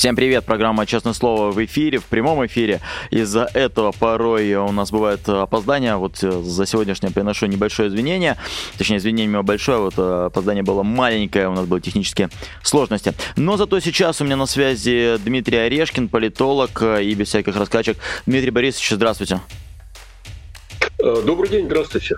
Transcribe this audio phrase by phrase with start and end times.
[0.00, 2.80] Всем привет, программа «Честное слово» в эфире, в прямом эфире.
[3.10, 5.96] Из-за этого порой у нас бывает опоздание.
[5.96, 8.38] Вот э, за сегодняшнее приношу небольшое извинение.
[8.78, 12.30] Точнее, извинение мое большое, вот э, опоздание было маленькое, у нас были технические
[12.62, 13.12] сложности.
[13.36, 17.98] Но зато сейчас у меня на связи Дмитрий Орешкин, политолог э, и без всяких раскачек.
[18.24, 19.40] Дмитрий Борисович, здравствуйте.
[20.98, 22.16] Добрый день, здравствуйте.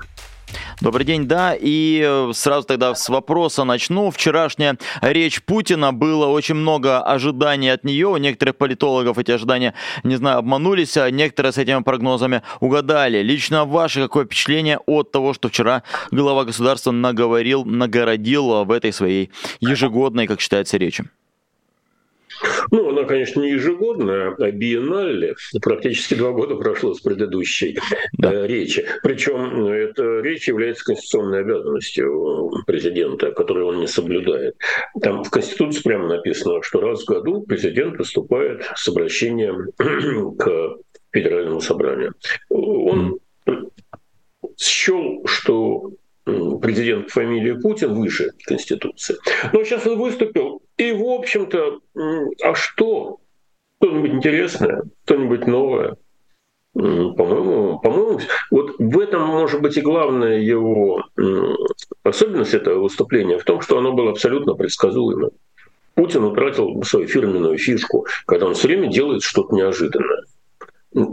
[0.83, 4.11] Добрый день, да, и э, сразу тогда с вопроса начну.
[4.11, 10.17] Вчерашняя речь Путина, было очень много ожиданий от нее, у некоторых политологов эти ожидания, не
[10.17, 13.23] знаю, обманулись, а некоторые с этими прогнозами угадали.
[13.23, 19.31] Лично ваше какое впечатление от того, что вчера глава государства наговорил, нагородил в этой своей
[19.61, 21.05] ежегодной, как считается, речи?
[22.71, 25.35] Ну, она, конечно, не ежегодная, а биеннале.
[25.61, 27.79] Практически два года прошло с предыдущей
[28.19, 28.33] да.
[28.33, 28.87] э, речи.
[29.03, 34.57] Причем эта речь является конституционной обязанностью президента, которую он не соблюдает.
[35.01, 39.69] Там в Конституции прямо написано, что раз в году президент выступает с обращением
[40.39, 40.77] к
[41.13, 42.15] Федеральному собранию.
[42.49, 43.19] Он
[44.59, 45.93] счел, что
[46.25, 49.17] президент фамилии Путин выше Конституции.
[49.53, 51.81] Но сейчас он выступил, и, в общем-то,
[52.43, 53.19] а что?
[53.81, 55.97] Что-нибудь интересное, что-нибудь новое?
[56.75, 58.21] По-моему, по-моему,
[58.51, 61.05] вот в этом может быть и главная его
[62.03, 65.31] особенность этого выступления в том, что оно было абсолютно предсказуемо.
[65.95, 70.23] Путин утратил свою фирменную фишку, когда он все время делает что-то неожиданное.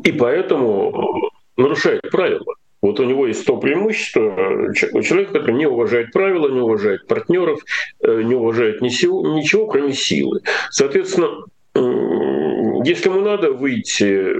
[0.04, 2.56] И поэтому нарушает правила.
[2.82, 7.60] Вот у него есть то преимущество у человека, который не уважает правила, не уважает партнеров,
[8.02, 10.42] э, не уважает ничего, кроме силы.
[10.70, 14.34] Соответственно, если ему надо выйти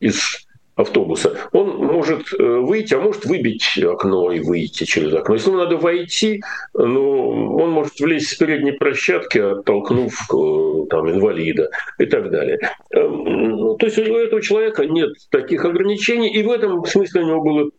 [0.00, 5.34] из автобуса, он может э, выйти, а может выбить окно и выйти через окно.
[5.34, 6.42] Если ему надо войти,
[6.74, 12.58] ну, он может влезть с передней площадки, оттолкнув э, там, инвалида и так далее.
[12.90, 17.26] Эм, ну, то есть у этого человека нет таких ограничений, и в этом смысле у
[17.26, 17.70] него было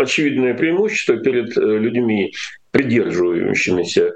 [0.00, 2.32] очевидное преимущество перед э, людьми,
[2.70, 4.12] придерживающимися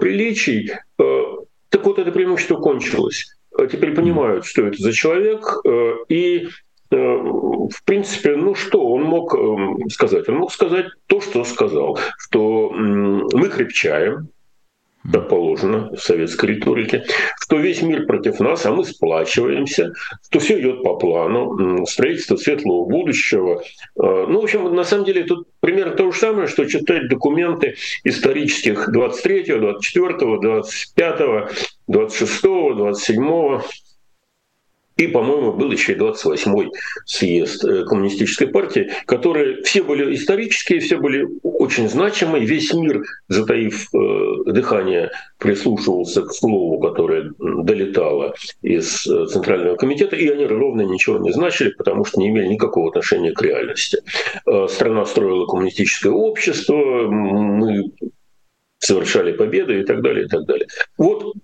[0.00, 0.72] приличий.
[0.96, 3.36] Так вот, это преимущество кончилось.
[3.70, 5.60] Теперь понимают, что это за человек,
[6.08, 6.48] и
[6.90, 10.28] в принципе, ну что он мог эм, сказать?
[10.28, 14.28] Он мог сказать то, что сказал, что мы крепчаем,
[15.10, 17.04] как положено в советской риторике,
[17.40, 19.92] что весь мир против нас, а мы сплачиваемся,
[20.26, 23.62] что все идет по плану, строительство светлого будущего.
[23.62, 27.76] Э, ну, в общем, на самом деле тут примерно то же самое, что читать документы
[28.04, 31.22] исторических 23, 24, 25,
[31.86, 33.60] 26, 27
[34.96, 36.70] и, по-моему, был еще и 28-й
[37.04, 42.44] съезд э, коммунистической партии, которые все были исторические, все были очень значимые.
[42.44, 50.28] Весь мир, затаив э, дыхание, прислушивался к слову, которое долетало из э, Центрального комитета, и
[50.28, 53.98] они ровно ничего не значили, потому что не имели никакого отношения к реальности.
[54.68, 56.74] Страна строила коммунистическое общество,
[57.08, 57.90] мы
[58.78, 60.66] совершали победы и так далее, и так далее.
[60.98, 61.34] Вот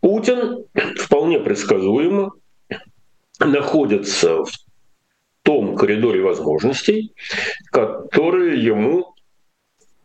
[0.00, 0.64] Путин
[0.98, 2.32] вполне предсказуемо
[3.38, 4.52] находится в
[5.42, 7.12] том коридоре возможностей,
[7.70, 9.14] которые ему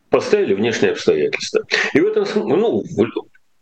[0.10, 1.62] поставили внешние обстоятельства.
[1.94, 2.84] И в этом ну,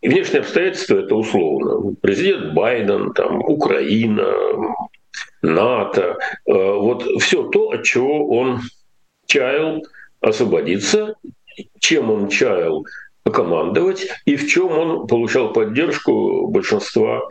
[0.00, 1.94] внешние обстоятельства это условно.
[2.00, 4.32] Президент Байден, там, Украина,
[5.42, 6.16] НАТО,
[6.46, 8.60] э, вот все то, от чего он
[9.26, 9.84] чаял
[10.20, 11.14] освободиться,
[11.78, 12.86] чем он чаял
[13.30, 17.22] командовать, и в чем он получал поддержку большинства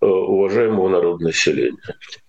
[0.00, 1.78] э, уважаемого народного населения.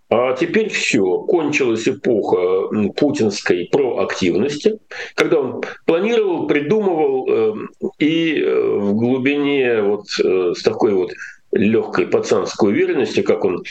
[0.10, 4.80] А теперь все, кончилась эпоха путинской проактивности,
[5.16, 7.54] когда он планировал, придумывал э,
[8.00, 11.12] и э, в глубине вот с такой вот
[11.52, 13.64] легкой пацанской уверенностью, как он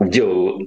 [0.00, 0.60] делал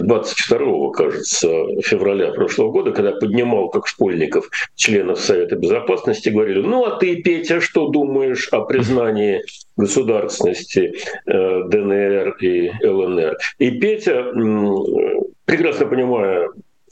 [0.00, 1.48] 22 кажется,
[1.82, 7.60] февраля прошлого года, когда поднимал как школьников членов Совета Безопасности, говорили, ну а ты, Петя,
[7.60, 9.42] что думаешь о признании
[9.76, 10.94] государственности
[11.26, 13.38] э, ДНР и ЛНР?
[13.58, 14.32] И Петя,
[15.44, 16.48] прекрасно понимая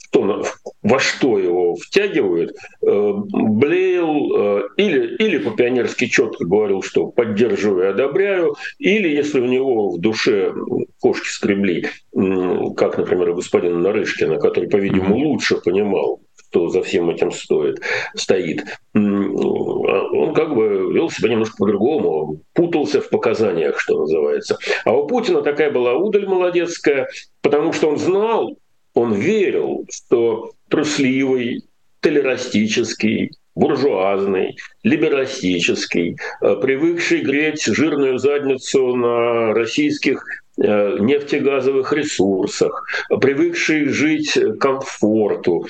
[0.09, 0.43] что,
[0.81, 2.51] во что его втягивают,
[2.81, 9.45] э, блеял э, или, или по-пионерски четко говорил, что поддерживаю и одобряю, или если у
[9.45, 10.53] него в душе
[10.99, 17.31] кошки скребли, как, например, у господина Нарышкина, который, по-видимому, лучше понимал, что за всем этим
[17.31, 17.81] стоит,
[18.15, 18.63] стоит.
[18.93, 24.57] Он как бы вел себя немножко по-другому, путал запутался в показаниях, что называется.
[24.85, 27.07] А у Путина такая была удаль молодецкая,
[27.41, 28.57] потому что он знал,
[28.97, 31.63] он верил, что трусливый,
[31.99, 40.25] толерастический, буржуазный, либерастический, э, привыкший греть жирную задницу на российских
[40.57, 42.87] э, нефтегазовых ресурсах,
[43.21, 45.67] привыкший жить комфорту.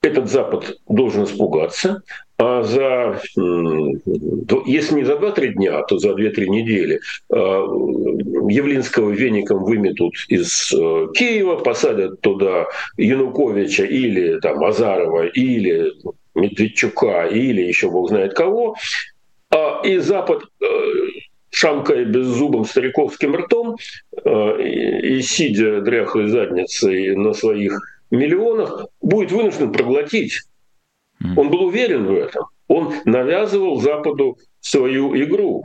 [0.00, 2.02] Этот Запад должен испугаться,
[2.38, 3.20] а за,
[4.66, 7.00] если не за 2-3 дня, то за 2-3 недели
[7.30, 10.68] э, Явлинского веником выметут из
[11.14, 15.92] Киева, посадят туда Януковича или там, Азарова, или
[16.38, 18.76] Медведчука или еще бог знает кого,
[19.50, 20.66] а, и Запад э,
[21.50, 23.76] шамкая беззубым стариковским ртом
[24.24, 27.80] э, и сидя дряхлой задницей на своих
[28.10, 30.42] миллионах, будет вынужден проглотить.
[31.36, 32.46] Он был уверен в этом.
[32.68, 35.64] Он навязывал Западу свою игру.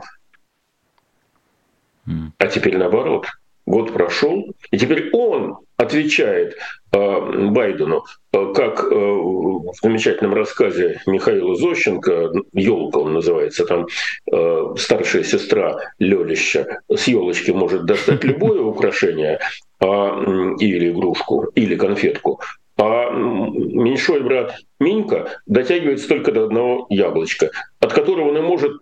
[2.38, 3.26] А теперь наоборот.
[3.66, 6.54] Год прошел, и теперь он отвечает
[6.92, 13.86] э, Байдену, э, как э, в замечательном рассказе Михаила Зощенко, «Елка» он называется, там
[14.30, 19.38] э, старшая сестра Лёлища с елочки может достать любое украшение
[19.80, 20.20] а,
[20.58, 22.40] или игрушку, или конфетку,
[23.14, 27.50] меньшой брат Минька дотягивается только до одного яблочка,
[27.80, 28.72] от которого он и может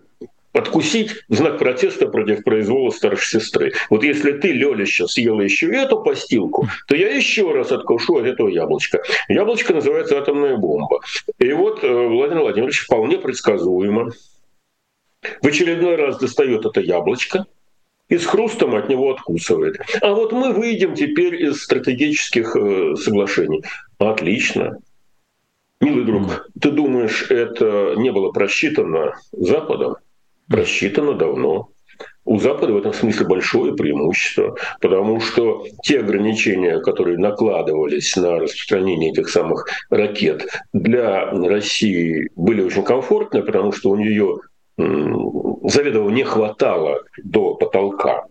[0.52, 3.72] откусить в знак протеста против произвола старшей сестры.
[3.88, 8.48] Вот если ты, Лёлища, съела еще эту постилку, то я еще раз откушу от этого
[8.48, 9.02] яблочка.
[9.28, 11.00] Яблочко называется атомная бомба.
[11.38, 14.10] И вот э, Владимир Владимирович вполне предсказуемо
[15.40, 17.46] в очередной раз достает это яблочко,
[18.08, 19.80] и с хрустом от него откусывает.
[20.02, 23.64] А вот мы выйдем теперь из стратегических э, соглашений.
[24.10, 24.78] Отлично.
[25.80, 29.96] Милый друг, ты думаешь, это не было просчитано Западом?
[30.48, 31.68] просчитано давно.
[32.24, 39.10] У Запада в этом смысле большое преимущество, потому что те ограничения, которые накладывались на распространение
[39.10, 44.40] этих самых ракет, для России были очень комфортны, потому что у нее
[44.76, 48.26] заведомо не хватало до потолка.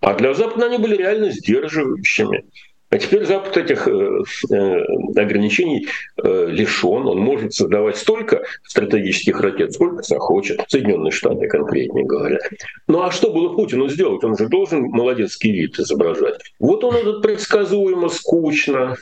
[0.00, 2.44] А для Запада они были реально сдерживающими.
[2.90, 4.84] А теперь Запад этих э, э,
[5.16, 7.06] ограничений э, лишен.
[7.06, 10.60] Он может создавать столько стратегических ракет, сколько захочет.
[10.66, 12.40] Соединенные Штаты, конкретнее говоря.
[12.88, 14.24] Ну а что было Путину сделать?
[14.24, 16.40] Он же должен молодецкий вид изображать.
[16.58, 18.96] Вот он этот предсказуемо, скучно,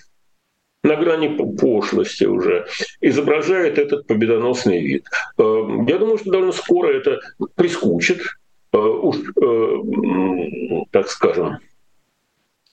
[0.84, 2.66] на грани пошлости уже,
[3.00, 5.06] изображает этот победоносный вид.
[5.38, 7.20] Я думаю, что довольно скоро это
[7.56, 8.20] прискучит,
[8.72, 9.16] уж,
[10.92, 11.58] так скажем,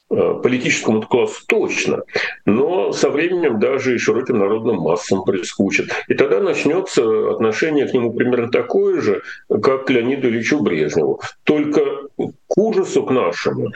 [0.10, 2.04] политическому классу точно,
[2.46, 5.92] но со временем даже и широким народным массам прискучит.
[6.08, 11.22] И тогда начнется отношение к нему примерно такое же, как к Леониду Ильичу Брежневу.
[11.44, 11.82] Только
[12.18, 13.72] к ужасу к нашему.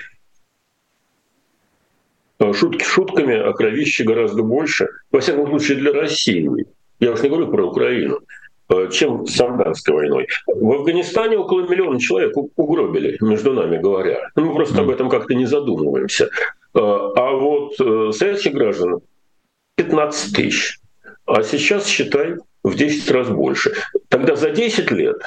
[2.40, 4.88] Э, шутки шутками, а кровище гораздо больше.
[5.12, 6.50] Во всяком случае, для России.
[7.00, 8.20] Я уж не говорю про Украину.
[8.72, 10.28] Э, чем с Афганской войной.
[10.46, 14.30] В Афганистане около миллиона человек угробили, между нами говоря.
[14.36, 16.26] Мы просто об этом как-то не задумываемся.
[16.26, 16.30] Э,
[16.76, 19.02] а вот э, советских граждан
[19.76, 20.80] 15 тысяч.
[21.26, 23.74] А сейчас, считай, в 10 раз больше.
[24.08, 25.20] Тогда за 10 лет,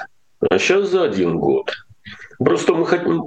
[0.49, 1.73] а сейчас за один год.
[2.45, 3.23] Просто мы хотим,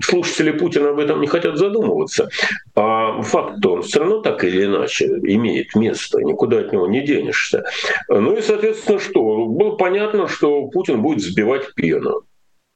[0.00, 2.28] слушатели Путина об этом не хотят задумываться.
[2.74, 7.64] А факт-то он все равно так или иначе имеет место, никуда от него не денешься.
[8.08, 9.46] Ну и, соответственно, что?
[9.46, 12.22] Было понятно, что Путин будет сбивать пену.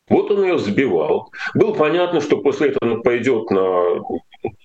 [0.09, 1.31] Вот он ее сбивал.
[1.55, 4.03] Было понятно, что после этого он пойдет на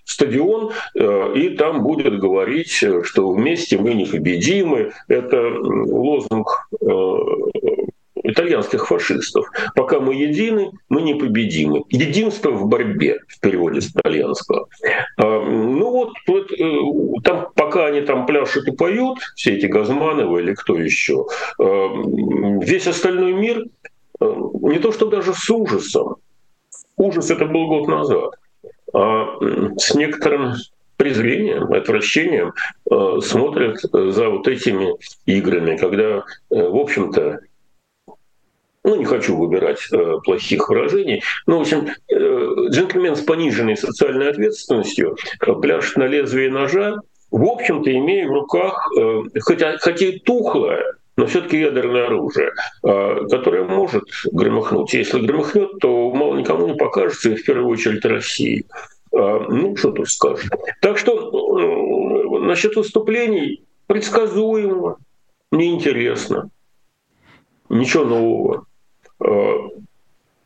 [0.04, 4.92] стадион э, и там будет говорить, что вместе мы непобедимы.
[5.08, 6.86] Это лозунг э,
[8.28, 9.46] итальянских фашистов.
[9.76, 11.84] Пока мы едины, мы непобедимы.
[11.90, 14.68] Единство в борьбе, в переводе с итальянского.
[15.18, 20.42] А, ну вот, вот э, там, пока они там пляшут и поют, все эти Газмановы
[20.42, 21.26] или кто еще,
[21.60, 21.64] э,
[22.62, 23.66] весь остальной мир
[24.20, 26.18] э, не то что даже с ужасом,
[26.98, 28.32] ужас это был год назад,
[28.94, 29.38] а
[29.78, 30.56] с некоторым
[30.98, 32.54] презрением, отвращением
[32.90, 37.40] э, смотрят за вот этими играми, когда, э, в общем-то,
[38.88, 44.30] ну, не хочу выбирать э, плохих выражений, но, в общем, э, джентльмен с пониженной социальной
[44.30, 50.20] ответственностью э, пляшет на лезвие ножа, в общем-то, имея в руках, э, хотя, хотя и
[50.20, 50.86] тухлое,
[51.18, 52.54] но все-таки ядерное оружие,
[52.84, 54.94] э, которое может громыхнуть.
[54.94, 58.66] Если громыхнет, то мало никому не покажется, и в первую очередь России.
[59.12, 60.50] Э, ну, что тут скажешь.
[60.82, 61.12] Так что
[61.60, 64.96] э, насчет выступлений предсказуемо,
[65.52, 66.50] неинтересно.
[67.68, 68.67] Ничего нового.
[69.24, 69.54] Э,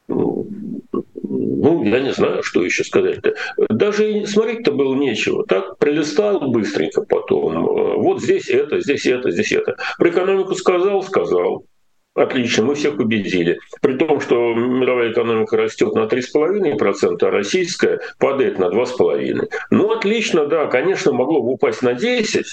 [0.07, 3.33] ну, я не знаю, что еще сказать-то.
[3.69, 5.45] Даже смотреть-то было нечего.
[5.45, 7.65] Так пролистал быстренько потом.
[8.01, 9.77] Вот здесь это, здесь это, здесь это.
[9.97, 11.65] Про экономику сказал, сказал.
[12.13, 13.59] Отлично, мы всех победили.
[13.81, 19.49] При том, что мировая экономика растет на 3,5%, а российская падает на 2,5%.
[19.69, 22.43] Ну, отлично, да, конечно, могло бы упасть на 10%,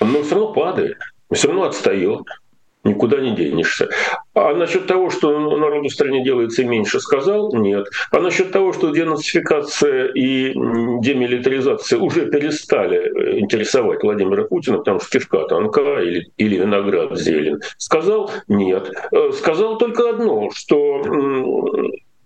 [0.00, 0.98] но все равно падает,
[1.32, 2.20] все равно отстает
[2.86, 3.88] никуда не денешься.
[4.34, 7.52] А насчет того, что народу в стране делается меньше, сказал?
[7.54, 7.88] Нет.
[8.10, 15.46] А насчет того, что денацификация и демилитаризация уже перестали интересовать Владимира Путина, потому что кишка
[15.46, 18.30] тонка или, или виноград зелен, сказал?
[18.48, 18.90] Нет.
[19.12, 21.02] Э, сказал только одно, что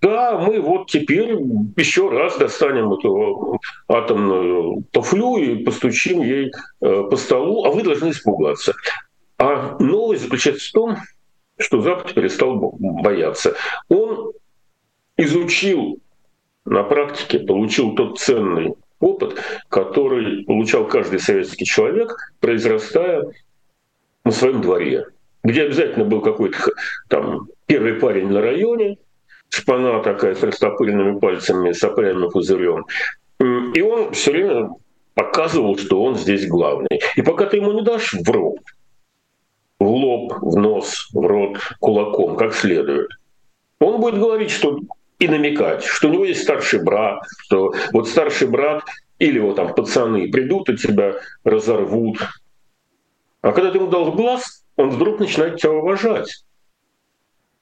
[0.00, 1.36] да, мы вот теперь
[1.76, 6.50] еще раз достанем эту атомную туфлю и постучим ей
[6.80, 8.74] э, по столу, а вы должны испугаться.
[9.40, 10.96] А новость заключается в том,
[11.58, 13.56] что Запад перестал бояться.
[13.88, 14.32] Он
[15.16, 15.98] изучил
[16.66, 23.24] на практике, получил тот ценный опыт, который получал каждый советский человек, произрастая
[24.24, 25.06] на своем дворе,
[25.42, 26.58] где обязательно был какой-то
[27.08, 28.98] там первый парень на районе,
[29.48, 32.84] шпана такая с растопыренными пальцами, с опрямым пузырем.
[33.38, 34.68] И он все время
[35.14, 37.00] показывал, что он здесь главный.
[37.16, 38.58] И пока ты ему не дашь в рот,
[39.80, 43.08] в лоб, в нос, в рот кулаком, как следует.
[43.80, 44.78] Он будет говорить, что
[45.18, 48.84] и намекать, что у него есть старший брат, что вот старший брат
[49.18, 52.18] или вот там пацаны придут и тебя разорвут.
[53.40, 56.44] А когда ты ему дал глаз, он вдруг начинает тебя уважать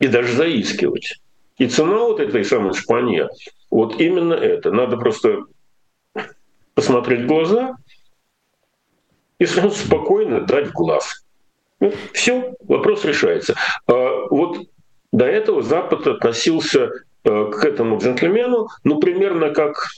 [0.01, 1.21] и даже заискивать.
[1.57, 3.29] И цена вот этой самой шпане,
[3.71, 4.71] вот именно это.
[4.71, 5.45] Надо просто
[6.75, 7.77] посмотреть в глаза
[9.39, 11.25] и спокойно дать глаз.
[11.81, 13.55] Ну, все, вопрос решается.
[13.87, 14.59] А, вот
[15.13, 16.91] до этого Запад относился
[17.25, 19.89] э, к этому джентльмену, ну, примерно как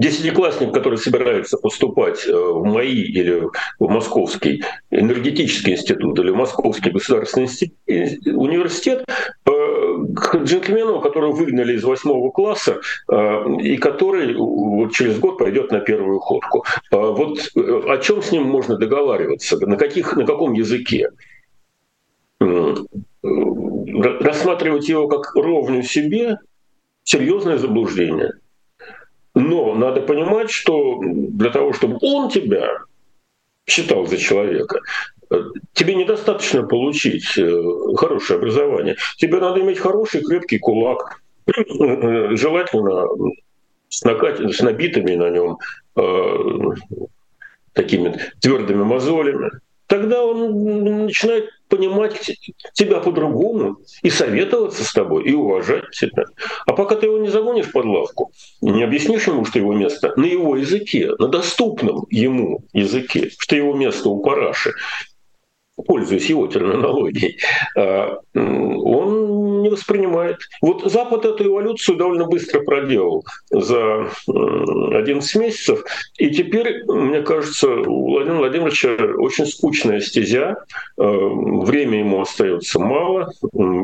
[0.00, 3.42] десятиклассник, который собирается поступать э, в МАИ или
[3.78, 7.48] в Московский энергетический институт или в Московский государственный
[7.86, 9.50] университет, э,
[10.16, 12.80] к джентльмену, которого выгнали из восьмого класса,
[13.60, 14.34] и который
[14.90, 16.64] через год пойдет на первую ходку.
[16.90, 19.58] Вот о чем с ним можно договариваться?
[19.66, 21.10] На, каких, на каком языке?
[24.00, 26.38] Рассматривать его как ровню себе–
[27.04, 28.32] серьезное заблуждение.
[29.34, 32.80] Но надо понимать, что для того, чтобы он тебя
[33.66, 34.80] считал за человека,
[35.72, 37.62] тебе недостаточно получить э,
[37.96, 38.96] хорошее образование.
[39.16, 43.06] Тебе надо иметь хороший крепкий кулак, желательно
[43.88, 44.40] с, накат...
[44.40, 45.58] с набитыми на нем
[45.96, 47.04] э,
[47.72, 49.50] такими твердыми мозолями.
[49.90, 52.30] Тогда он начинает понимать
[52.74, 56.26] тебя по-другому и советоваться с тобой, и уважать тебя.
[56.64, 58.30] А пока ты его не загонишь под лавку,
[58.60, 63.74] не объяснишь ему, что его место на его языке, на доступном ему языке, что его
[63.74, 64.74] место у параши,
[65.74, 67.40] пользуясь его терминологией,
[67.76, 69.29] а, он
[69.70, 70.38] воспринимает.
[70.60, 75.84] Вот Запад эту эволюцию довольно быстро проделал за 11 месяцев,
[76.18, 80.56] и теперь, мне кажется, у Владимира Владимировича очень скучная стезя,
[80.98, 83.32] а, время ему остается мало,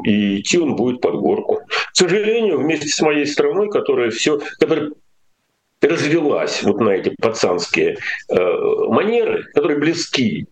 [0.05, 1.61] и идти он будет под горку.
[1.67, 4.91] К сожалению, вместе с моей страной, которая все, которая
[5.81, 8.35] развелась вот на эти пацанские э,
[8.89, 10.47] манеры, которые близки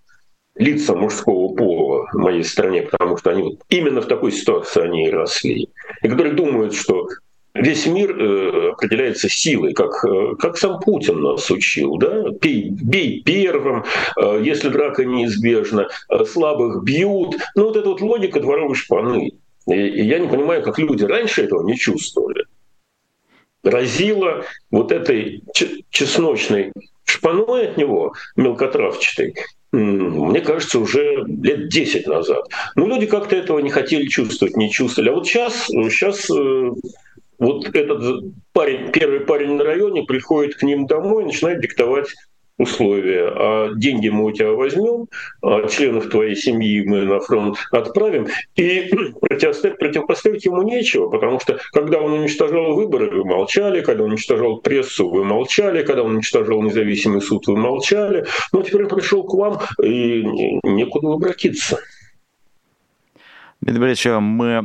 [0.56, 5.08] лица мужского пола в моей стране, потому что они вот именно в такой ситуации они
[5.08, 5.68] и росли,
[6.02, 7.08] и которые думают, что
[7.54, 11.96] весь мир э, определяется силой, как, э, как сам Путин нас учил.
[11.98, 12.30] Да?
[12.40, 13.84] Бей, бей первым,
[14.16, 17.36] э, если драка неизбежна, э, слабых бьют.
[17.54, 19.32] Ну вот эта вот логика дворовой шпаны.
[19.66, 22.44] И, и я не понимаю, как люди раньше этого не чувствовали.
[23.62, 25.42] Разило вот этой
[25.90, 26.72] чесночной
[27.04, 29.36] шпаной от него, мелкотравчатой,
[29.74, 32.46] мне кажется, уже лет 10 назад.
[32.76, 35.10] Но люди как-то этого не хотели чувствовать, не чувствовали.
[35.10, 36.70] А вот сейчас, сейчас э,
[37.38, 42.08] вот этот парень, первый парень на районе приходит к ним домой и начинает диктовать
[42.58, 43.28] условия.
[43.34, 45.08] А деньги мы у тебя возьмем,
[45.42, 48.28] а членов твоей семьи мы на фронт отправим.
[48.56, 54.10] И противоставить, противопоставить ему нечего, потому что когда он уничтожал выборы, вы молчали, когда он
[54.10, 58.24] уничтожал прессу, вы молчали, когда он уничтожал независимый суд, вы молчали.
[58.52, 60.22] Но теперь он пришел к вам, и
[60.64, 61.80] некуда обратиться.
[63.64, 64.60] Дмитрий мы, э,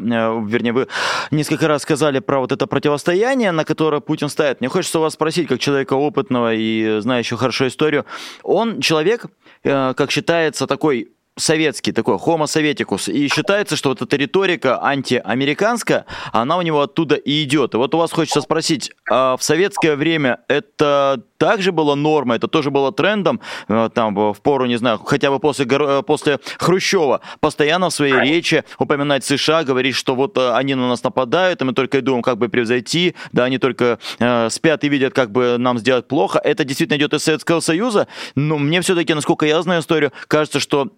[0.45, 0.87] вернее, вы
[1.31, 4.59] несколько раз сказали про вот это противостояние, на которое Путин ставит.
[4.59, 8.05] Мне хочется вас спросить, как человека опытного и знающего хорошо историю.
[8.43, 9.25] Он человек,
[9.63, 13.07] э, как считается, такой советский, такой homo советикус.
[13.07, 17.73] И считается, что вот эта риторика антиамериканская, она у него оттуда и идет.
[17.73, 22.47] И вот у вас хочется спросить, а в советское время это также было нормой, это
[22.47, 27.21] тоже было трендом, э, там, в пору, не знаю, хотя бы после, э, после Хрущева,
[27.39, 31.65] постоянно в своей речи упоминать США, говорить, что вот э, они на нас нападают, и
[31.65, 35.31] мы только и думаем, как бы превзойти, да, они только э, спят и видят, как
[35.31, 36.39] бы нам сделать плохо.
[36.43, 40.89] Это действительно идет из Советского Союза, но мне все-таки, насколько я знаю историю, кажется, что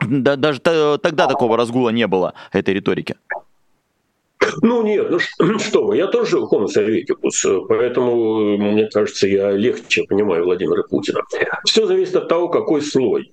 [0.00, 3.16] да, даже тогда такого разгула не было, этой риторики.
[4.62, 10.44] Ну нет, ну что вы, я тоже homo советикус, поэтому, мне кажется, я легче понимаю
[10.44, 11.20] Владимира Путина.
[11.64, 13.32] Все зависит от того, какой слой.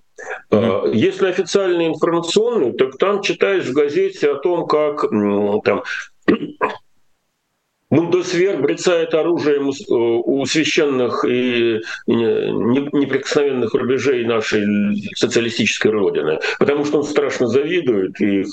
[0.49, 0.95] Mm-hmm.
[0.95, 5.09] Если официальный информационный, так там читаешь в газете о том, как
[5.63, 5.83] там,
[7.95, 14.65] Бундесвер брецает оружием э, у священных и неприкосновенных рубежей нашей
[15.15, 18.43] социалистической родины, потому что он страшно завидует и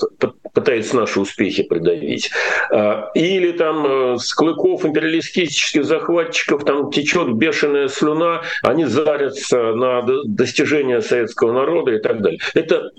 [0.54, 2.30] пытается наши успехи придавить.
[2.70, 10.02] А, или там э, с клыков империалистических захватчиков там течет бешеная слюна, они зарятся на
[10.24, 12.38] достижения советского народа и так далее.
[12.54, 12.90] Это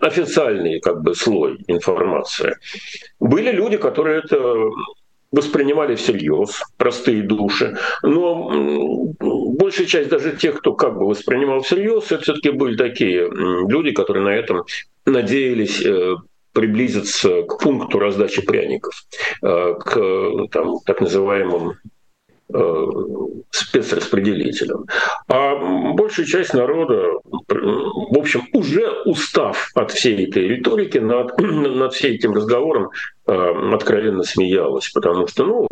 [0.00, 2.56] официальный как бы слой информации.
[3.20, 4.70] Были люди, которые это
[5.30, 7.76] воспринимали всерьез, простые души.
[8.02, 13.92] Но большая часть даже тех, кто как бы воспринимал всерьез, это все-таки были такие люди,
[13.92, 14.64] которые на этом
[15.04, 16.16] надеялись э,
[16.52, 18.94] приблизиться к пункту раздачи пряников,
[19.42, 21.74] э, к там, так называемым
[22.50, 22.86] Э,
[23.50, 24.86] спецраспределителем.
[25.28, 25.54] А
[25.94, 32.32] большая часть народа, в общем, уже устав от всей этой риторики, над, над всем этим
[32.32, 32.88] разговором
[33.26, 35.68] э, откровенно смеялась, потому что, ну,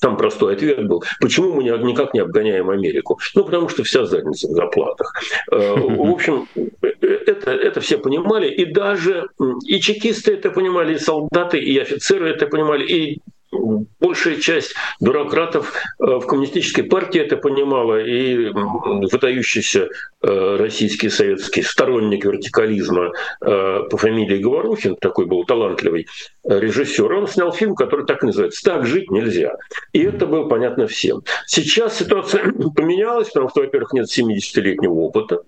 [0.00, 3.18] там простой ответ был, почему мы никак не обгоняем Америку?
[3.34, 5.12] Ну, потому что вся задница в заплатах.
[5.50, 6.46] Э, в общем,
[6.80, 9.26] это, это все понимали, и даже
[9.66, 13.20] и чекисты это понимали, и солдаты, и офицеры это понимали, и
[13.52, 19.88] большая часть бюрократов э, в коммунистической партии это понимала, и выдающийся
[20.22, 26.06] э, российский советский сторонник вертикализма э, по фамилии Говорухин, такой был талантливый
[26.44, 29.56] режиссер, он снял фильм, который так и называется «Так жить нельзя».
[29.92, 31.22] И это было понятно всем.
[31.46, 35.42] Сейчас ситуация поменялась, потому что, во-первых, нет 70-летнего опыта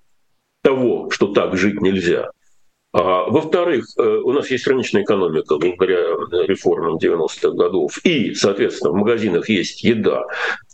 [0.63, 2.31] того, что так жить нельзя–
[2.93, 6.15] во-вторых, э, у нас есть рыночная экономика благодаря
[6.47, 10.27] реформам 90-х годов, и, соответственно, в магазинах есть еда,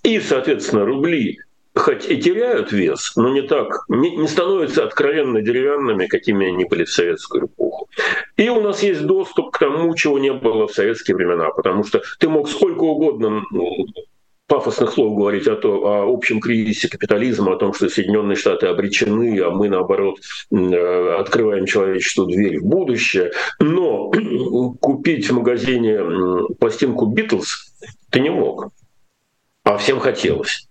[0.03, 1.39] и, соответственно, рубли
[1.79, 6.85] хоть и теряют вес, но не так, не, не становятся откровенно деревянными, какими они были
[6.85, 7.89] в советскую эпоху.
[8.37, 12.03] И у нас есть доступ к тому, чего не было в советские времена, потому что
[12.19, 13.45] ты мог сколько угодно
[14.49, 19.39] пафосных слов говорить о, то, о общем кризисе капитализма, о том, что Соединенные Штаты обречены,
[19.41, 20.17] а мы, наоборот,
[20.51, 23.31] э, открываем человечеству дверь в будущее.
[23.61, 24.11] Но
[24.81, 26.01] купить в магазине
[26.59, 27.75] пластинку «Битлз»
[28.11, 28.71] ты не мог,
[29.65, 30.67] а всем хотелось.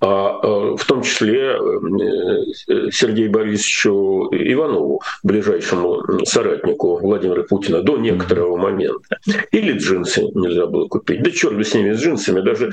[0.00, 8.56] А, э, в том числе э, Сергею Борисовичу Иванову, ближайшему соратнику Владимира Путина, до некоторого
[8.56, 9.18] момента.
[9.52, 11.22] Или джинсы нельзя было купить.
[11.22, 12.40] Да черт бы с ними, с джинсами.
[12.40, 12.70] Даже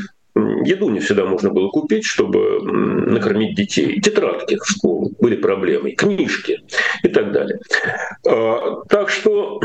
[0.64, 4.00] еду не всегда можно было купить, чтобы накормить детей.
[4.02, 6.64] Тетрадки в школу были проблемой, книжки
[7.04, 7.60] и так далее.
[8.28, 9.60] А, так что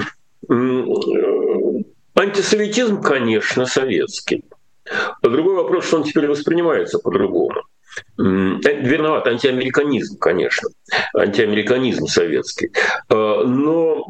[2.14, 4.44] антисоветизм, конечно, советский.
[5.22, 7.62] Другой вопрос, что он теперь воспринимается по-другому.
[8.18, 10.68] Виноват антиамериканизм, конечно,
[11.16, 12.70] антиамериканизм советский.
[13.08, 14.04] А, но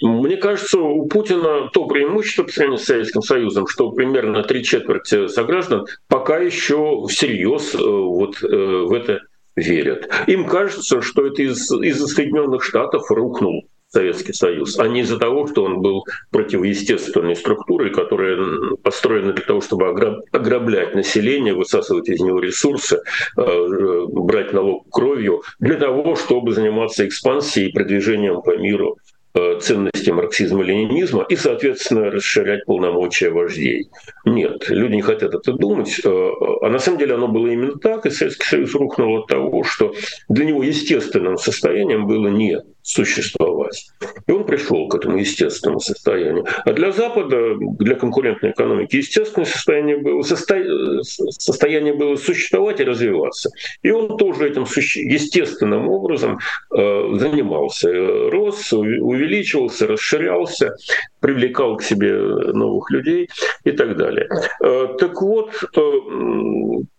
[0.00, 5.26] мне кажется, у Путина то преимущество по сравнению с Советским Союзом, что примерно три четверти
[5.28, 9.20] сограждан пока еще всерьез э, вот э, в это
[9.56, 10.08] верят.
[10.26, 15.46] Им кажется, что это из, из Соединенных Штатов рухнул Советский Союз, а не из-за того,
[15.48, 18.38] что он был противоестественной структурой, которая
[18.82, 19.88] построена для того, чтобы
[20.32, 23.00] ограблять население, высасывать из него ресурсы,
[23.36, 28.96] э, брать налог кровью, для того, чтобы заниматься экспансией и продвижением по миру
[29.32, 33.88] Э, ценности марксизма-ленинизма и, соответственно, расширять полномочия вождей.
[34.24, 36.00] Нет, люди не хотят это думать.
[36.04, 36.30] Э,
[36.62, 39.94] а на самом деле оно было именно так, и Советский Союз рухнул от того, что
[40.28, 43.88] для него естественным состоянием было не существовать.
[44.26, 46.44] И он пришел к этому естественному состоянию.
[46.64, 50.56] А для Запада, для конкурентной экономики, естественное состояние было, состо...
[51.02, 53.50] состояние было существовать и развиваться.
[53.82, 56.38] И он тоже этим естественным образом
[56.76, 57.90] э, занимался.
[58.30, 60.74] Рос, увеличивался, расширялся,
[61.20, 63.28] привлекал к себе новых людей
[63.64, 64.28] и так далее.
[64.64, 65.80] Э, так вот, э,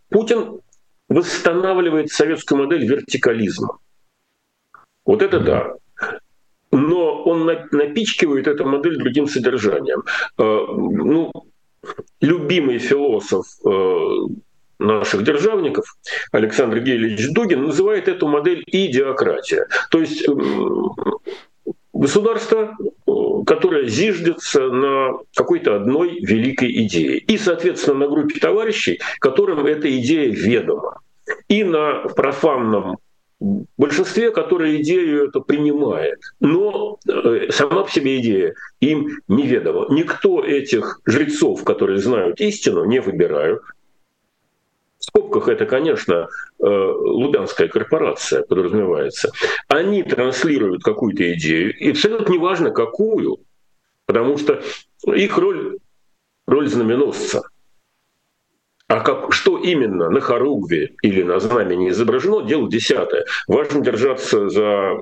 [0.09, 0.59] Путин
[1.09, 3.77] восстанавливает советскую модель вертикализма.
[5.05, 5.73] Вот это да.
[6.71, 10.03] Но он напичкивает эту модель другим содержанием.
[10.37, 11.31] Ну,
[12.21, 13.45] любимый философ
[14.79, 15.85] наших державников,
[16.31, 19.67] Александр Геевич Дугин, называет эту модель идиократия.
[19.91, 20.27] То есть
[21.93, 22.75] государство,
[23.45, 27.17] которое зиждется на какой-то одной великой идее.
[27.17, 30.99] И, соответственно, на группе товарищей, которым эта идея ведома.
[31.47, 32.97] И на профанном
[33.41, 36.19] большинстве, которое идею это принимает.
[36.39, 39.87] Но э, сама по себе идея им неведома.
[39.89, 43.61] Никто этих жрецов, которые знают истину, не выбирают.
[44.99, 46.27] В скобках это, конечно,
[46.59, 49.31] э, Лубянская корпорация подразумевается.
[49.67, 53.39] Они транслируют какую-то идею, и абсолютно неважно какую,
[54.05, 54.61] потому что
[55.07, 55.79] их роль,
[56.45, 57.41] роль знаменосца.
[58.91, 63.23] А как, что именно на хоругве или на знамени изображено, дело десятое.
[63.47, 64.99] Важно держаться за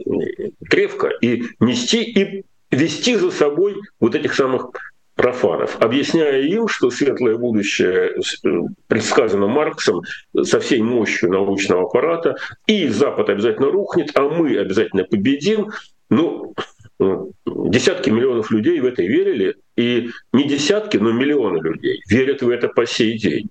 [0.70, 4.70] крепко и нести и вести за собой вот этих самых
[5.16, 8.50] профанов, объясняя им, что светлое будущее э,
[8.86, 10.02] предсказано Марксом
[10.40, 12.36] со всей мощью научного аппарата,
[12.68, 15.72] и Запад обязательно рухнет, а мы обязательно победим.
[16.12, 16.54] Ну,
[17.48, 22.68] десятки миллионов людей в это верили, и не десятки, но миллионы людей верят в это
[22.68, 23.50] по сей день.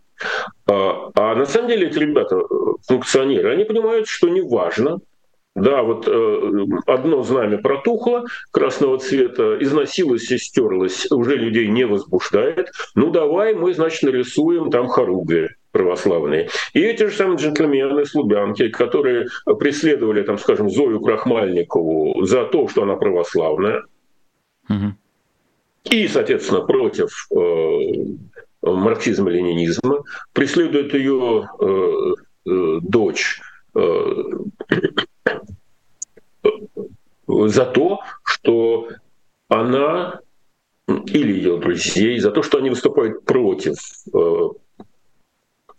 [0.67, 2.45] А, а на самом деле эти ребята, э,
[2.87, 5.01] функционеры, они понимают, что не важно,
[5.55, 12.71] да, вот э, одно знамя протухло красного цвета, износилось и стерлось, уже людей не возбуждает.
[12.95, 16.49] Ну давай мы, значит, нарисуем там хоругви православные.
[16.73, 19.27] И эти же самые джентльмены с Лубянки, которые
[19.59, 23.83] преследовали, там, скажем, Зою Крахмальникову за то, что она православная,
[24.69, 24.95] угу.
[25.85, 27.81] и, соответственно, против э,
[28.63, 32.15] марксизма-ленинизма, преследует ее э,
[32.47, 33.41] э, дочь
[33.75, 34.23] э,
[37.27, 38.89] за то, что
[39.49, 40.21] она
[40.87, 43.77] или ее друзей, за то, что они выступают против
[44.13, 44.49] э,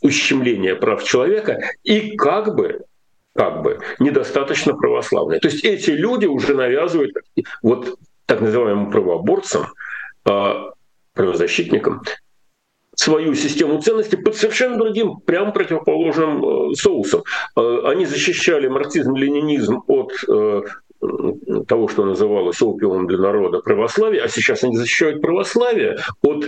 [0.02, 2.82] ущемления прав человека и как бы
[3.34, 5.40] как бы недостаточно православные.
[5.40, 7.16] То есть эти люди уже навязывают
[7.62, 9.68] вот так называемым правооборцам,
[10.26, 10.54] э,
[11.14, 12.02] правозащитникам
[13.00, 17.24] свою систему ценностей под совершенно другим, прям противоположным э, соусом.
[17.56, 20.62] Э, они защищали марксизм-ленинизм от э,
[21.66, 26.46] того, что называлось опиумом для народа православия, а сейчас они защищают православие от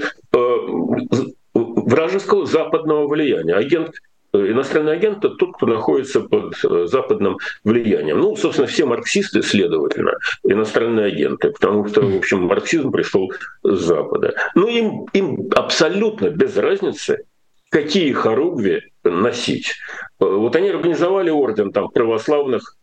[1.54, 3.56] вражеского западного влияния.
[3.56, 3.94] Агент
[4.34, 8.20] иностранный агент— это тот, кто находится под э, западным влиянием.
[8.20, 10.14] Ну, собственно, все марксисты, следовательно,
[10.44, 13.32] иностранные агенты, потому что, в общем, марксизм пришел
[13.64, 14.34] с Запада.
[14.56, 17.26] Ну, им, им абсолютно без разницы,
[17.70, 19.76] какие хоругви носить.
[20.20, 22.78] Э, вот они организовали орден там православных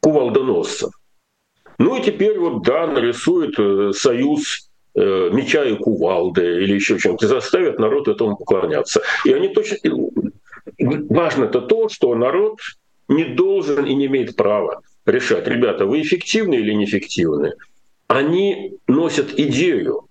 [0.00, 0.90] кувалдоносцев.
[1.78, 7.78] Ну и теперь вот, да, нарисует э, союз меча и кувалды или еще чем-то, заставят
[7.78, 9.00] народ этому поклоняться.
[9.24, 9.76] И они точно
[11.08, 12.58] важно это то, что народ
[13.08, 17.54] не должен и не имеет права решать, ребята, вы эффективны или неэффективны.
[18.06, 20.08] Они носят идею,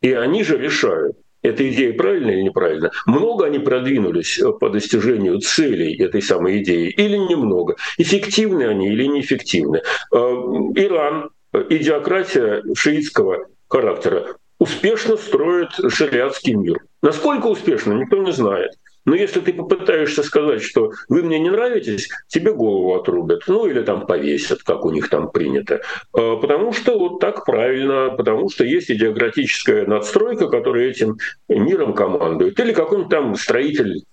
[0.00, 2.90] и они же решают, эта идея правильная или неправильно.
[3.06, 7.76] Много они продвинулись по достижению целей этой самой идеи или немного.
[7.96, 9.82] Эффективны они или неэффективны.
[10.12, 16.80] Э, Иран, идиократия шиитского характера, успешно строит шариатский мир.
[17.02, 18.72] Насколько успешно, никто не знает.
[19.04, 23.82] Но если ты попытаешься сказать, что вы мне не нравитесь, тебе голову отрубят, ну или
[23.82, 25.80] там повесят, как у них там принято.
[26.12, 32.58] А, потому что вот так правильно, потому что есть идеографическая надстройка, которая этим миром командует.
[32.60, 34.04] Или какой-нибудь там строитель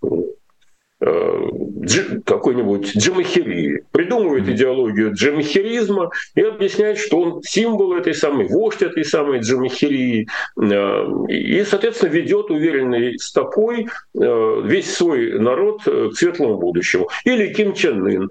[1.00, 9.40] какой-нибудь джамахири, придумывает идеологию джамахиризма и объясняет, что он символ этой самой, вождь этой самой
[9.40, 10.28] джамахирии,
[10.60, 17.10] э, и, соответственно, ведет уверенной стопой э, весь свой народ к светлому будущему.
[17.26, 18.30] Или Ким Чен Ын.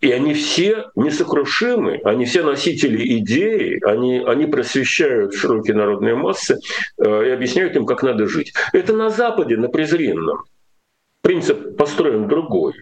[0.00, 6.58] И они все несокрушимы, они все носители идеи, они, они просвещают широкие народные массы
[6.98, 8.52] и объясняют им, как надо жить.
[8.72, 10.42] Это на Западе, на презренном
[11.22, 12.74] принцип построен другой.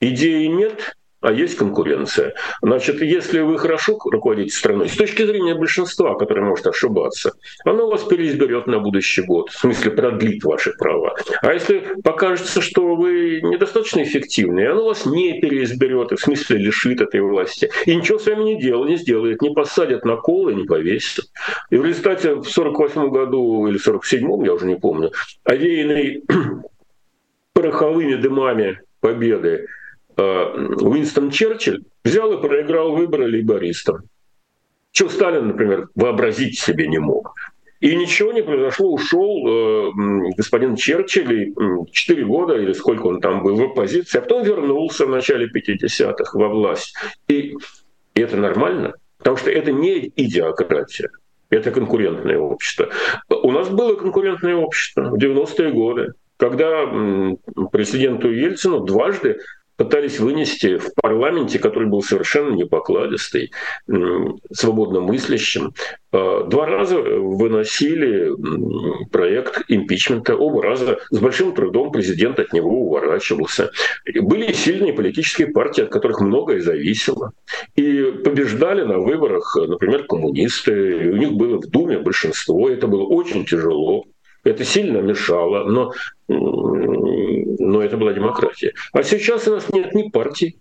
[0.00, 2.34] Идеи нет, а есть конкуренция.
[2.62, 7.32] Значит, если вы хорошо руководите страной, с точки зрения большинства, которое может ошибаться,
[7.64, 11.16] оно вас переизберет на будущий год, в смысле продлит ваши права.
[11.42, 17.20] А если покажется, что вы недостаточно эффективны, оно вас не переизберет, в смысле лишит этой
[17.20, 17.68] власти.
[17.86, 21.24] И ничего с вами не делает, не сделает, не посадят на кол и не повесят.
[21.70, 25.10] И в результате в 48 году или 47 я уже не помню,
[25.42, 26.22] овеянный
[27.58, 29.66] пороховыми дымами победы
[30.16, 34.04] э, Уинстон Черчилль взял и проиграл выборы лейбористам.
[34.92, 37.34] Чего Сталин, например, вообразить себе не мог.
[37.80, 39.90] И ничего не произошло, ушел э,
[40.36, 41.52] господин Черчилль,
[41.90, 46.38] четыре года или сколько он там был в оппозиции, а потом вернулся в начале 50-х
[46.38, 46.94] во власть.
[47.26, 47.56] И,
[48.14, 51.10] и это нормально, потому что это не идиократия,
[51.50, 52.88] это конкурентное общество.
[53.28, 56.86] У нас было конкурентное общество в 90-е годы, когда
[57.70, 59.38] президенту Ельцину дважды
[59.78, 63.52] пытались вынести в парламенте, который был совершенно непокладистый,
[64.52, 65.72] свободно мыслящим.
[66.10, 68.32] А, два раза выносили
[69.10, 73.70] проект импичмента, оба раза с большим трудом президент от него уворачивался.
[74.20, 77.32] Были сильные политические партии, от которых многое зависело.
[77.76, 80.72] И побеждали на выборах, например, коммунисты.
[81.12, 82.68] У них было в Думе большинство.
[82.68, 84.04] Это было очень тяжело.
[84.44, 85.92] Это сильно мешало, но,
[86.28, 88.72] но это была демократия.
[88.92, 90.58] А сейчас у нас нет ни партий,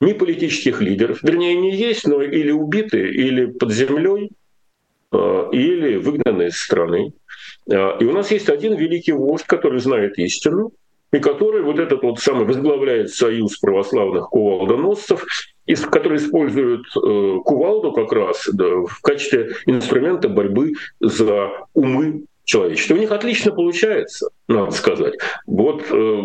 [0.00, 1.22] ни политических лидеров.
[1.22, 4.30] Вернее, не есть, но или убиты, или под землей,
[5.10, 7.12] а, или выгнаны из страны.
[7.70, 10.72] А, и у нас есть один великий вождь, который знает истину,
[11.12, 15.24] и который вот этот вот самый возглавляет союз православных кувалдоносцев,
[15.90, 22.94] который использует э, кувалду как раз да, в качестве инструмента борьбы за умы человечества.
[22.94, 25.14] У них отлично получается, надо сказать.
[25.46, 26.22] Вот э,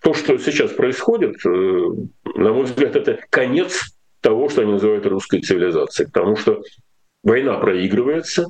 [0.00, 3.92] то, что сейчас происходит, э, на мой взгляд, это конец
[4.22, 6.10] того, что они называют русской цивилизацией.
[6.10, 6.62] Потому что
[7.22, 8.46] война проигрывается,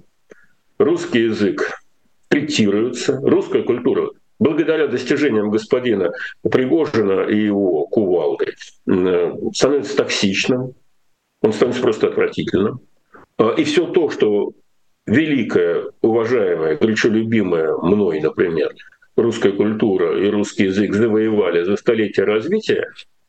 [0.79, 1.81] русский язык
[2.29, 8.55] третируется, русская культура благодаря достижениям господина Пригожина и его кувалды
[8.87, 10.75] э, становится токсичным,
[11.43, 12.81] он становится просто отвратительным.
[13.57, 14.53] И все то, что
[15.11, 18.71] великая, уважаемая, горячо любимая мной, например,
[19.17, 22.87] русская культура и русский язык завоевали за столетия развития,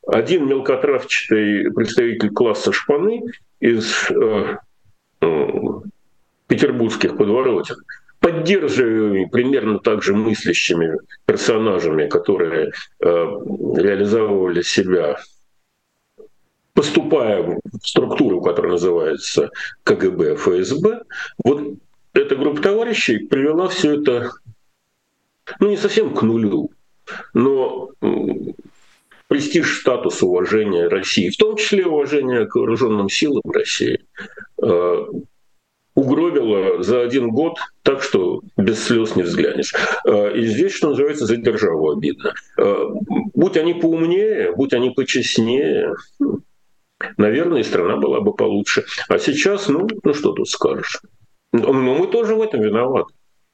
[0.08, 3.24] один мелкотравчатый представитель класса шпаны
[3.60, 4.58] из э,
[5.22, 5.48] э,
[6.48, 7.78] петербургских подворотен,
[8.20, 15.18] поддерживаемый примерно так же мыслящими персонажами, которые э, реализовывали себя
[16.74, 19.52] поступая в структуру, которая называется
[19.84, 21.04] КГБ, ФСБ,
[21.44, 21.76] вот
[22.14, 24.32] эта группа товарищей привела все это,
[25.60, 26.72] ну не совсем к нулю,
[27.34, 27.90] но
[29.28, 34.00] престиж, статус, уважение России, в том числе уважение к вооруженным силам России,
[34.62, 35.06] э,
[35.96, 39.74] угробила за один год так, что без слез не взглянешь.
[40.06, 42.34] Э, и здесь, что называется, за державу обидно.
[42.58, 42.88] Э,
[43.34, 45.94] будь они поумнее, будь они почестнее,
[47.18, 48.86] наверное, и страна была бы получше.
[49.08, 51.02] А сейчас, ну, ну что тут скажешь?
[51.52, 53.14] Но мы тоже в этом виноваты.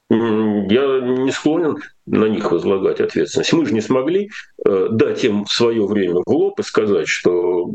[0.09, 3.51] Я не склонен на них возлагать ответственность.
[3.51, 4.29] Мы же не смогли
[4.65, 7.65] э, дать им в свое время в лоб и сказать, что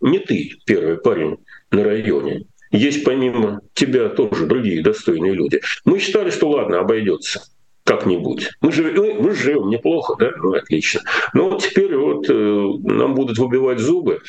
[0.00, 1.38] не ты первый парень
[1.72, 2.44] на районе.
[2.70, 5.60] Есть помимо тебя тоже другие достойные люди.
[5.84, 7.42] Мы считали, что ладно, обойдется
[7.84, 8.50] как-нибудь.
[8.60, 11.00] Мы, живем, мы живем неплохо, да, ну, отлично.
[11.34, 14.20] Но теперь вот э, нам будут выбивать зубы,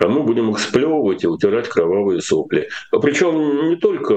[0.00, 2.68] а мы будем их сплевывать и утирать кровавые сопли.
[2.90, 4.14] А Причем не только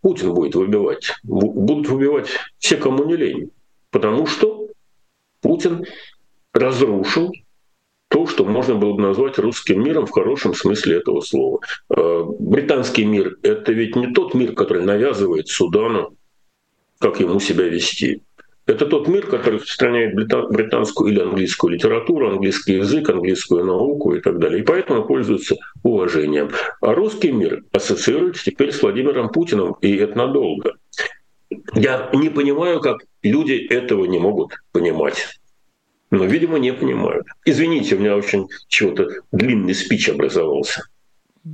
[0.00, 3.50] Путин будет выбивать, будут выбивать все, кому не лень.
[3.90, 4.68] Потому что
[5.40, 5.84] Путин
[6.52, 7.32] разрушил
[8.08, 11.60] то, что можно было бы назвать русским миром в хорошем смысле этого слова.
[11.88, 16.16] А, британский мир— это ведь не тот мир, который навязывает Судану,
[16.98, 18.22] как ему себя вести.
[18.66, 24.38] Это тот мир, который распространяет британскую или английскую литературу, английский язык, английскую науку и так
[24.38, 24.62] далее.
[24.62, 26.50] И поэтому пользуется уважением.
[26.80, 30.76] А русский мир ассоциируется теперь с Владимиром Путиным, и это надолго.
[31.74, 35.28] Я не понимаю, как люди этого не могут понимать.
[36.10, 37.26] Но, видимо, не понимают.
[37.44, 40.84] Извините, у меня очень чего-то длинный спич образовался.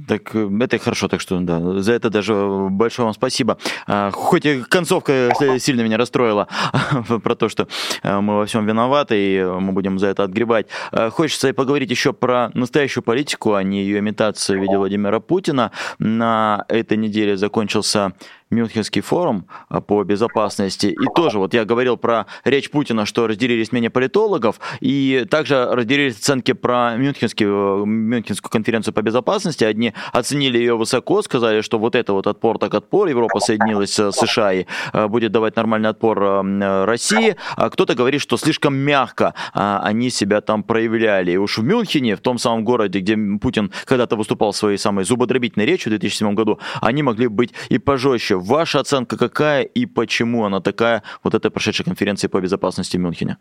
[0.09, 2.35] Так э, это хорошо, так что да, за это даже
[2.71, 3.59] большое вам спасибо.
[3.89, 6.47] А, хоть и концовка сильно меня расстроила
[7.25, 7.67] про то, что
[8.05, 10.69] э, мы во всем виноваты, и мы будем за это отгребать.
[10.93, 15.73] А, хочется поговорить еще про настоящую политику, а не ее имитацию в виде Владимира Путина.
[15.99, 18.13] На этой неделе закончился
[18.51, 20.87] Мюнхенский форум а, по безопасности.
[20.87, 26.17] И тоже, вот я говорил про речь Путина, что разделились мнения политологов, и также разделились
[26.19, 29.65] оценки про Мюнхенский, э, Мюнхенскую конференцию по безопасности.
[29.65, 34.13] Одни оценили ее высоко, сказали, что вот это вот отпор так отпор, Европа соединилась с
[34.13, 37.37] США и э, будет давать нормальный отпор э, России.
[37.57, 41.33] А кто-то говорит, что слишком мягко а, они себя там проявляли.
[41.33, 45.67] И уж в Мюнхене, в том самом городе, где Путин когда-то выступал своей самой зубодробительной
[45.67, 48.40] речью в 2007 году, они могли быть и пожестче.
[48.41, 53.37] Ваша оценка какая и почему она такая, вот этой прошедшей конференции по безопасности в Мюнхене?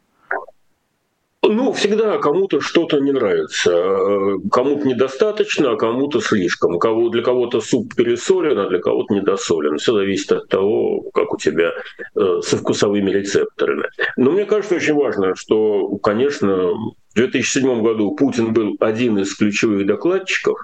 [1.42, 3.72] Ну, всегда кому-то что-то не нравится.
[3.72, 6.78] Э, кому-то недостаточно, а кому-то слишком.
[6.80, 9.78] Кого, для кого-то суп пересолен, а для кого-то недосолен.
[9.78, 11.72] Все зависит от того, как у тебя
[12.16, 13.86] э, со вкусовыми рецепторами.
[14.18, 19.88] Но мне кажется очень важно, что, конечно, в 2007 году Путин был один из ключевых
[19.88, 20.60] докладчиков,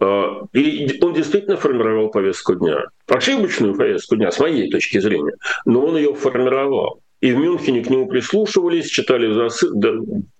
[0.00, 2.84] и он действительно формировал повестку дня.
[3.06, 5.34] Ошибочную повестку дня, с моей точки зрения,
[5.64, 7.00] но он ее формировал.
[7.20, 9.50] И в Мюнхене к нему прислушивались, читали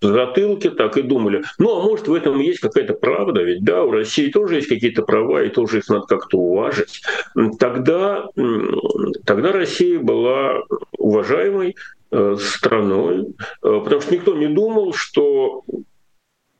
[0.01, 3.91] затылки, так и думали, ну а может в этом есть какая-то правда, ведь да, у
[3.91, 7.03] России тоже есть какие-то права, и тоже их надо как-то уважить.
[7.59, 8.25] Тогда,
[9.25, 10.63] тогда Россия была
[10.97, 11.75] уважаемой
[12.09, 13.27] э, страной,
[13.63, 15.63] э, потому что никто не думал, что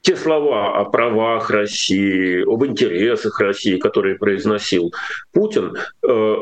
[0.02, 4.92] те слова о правах России, об интересах России, которые произносил
[5.32, 6.36] Путин, э,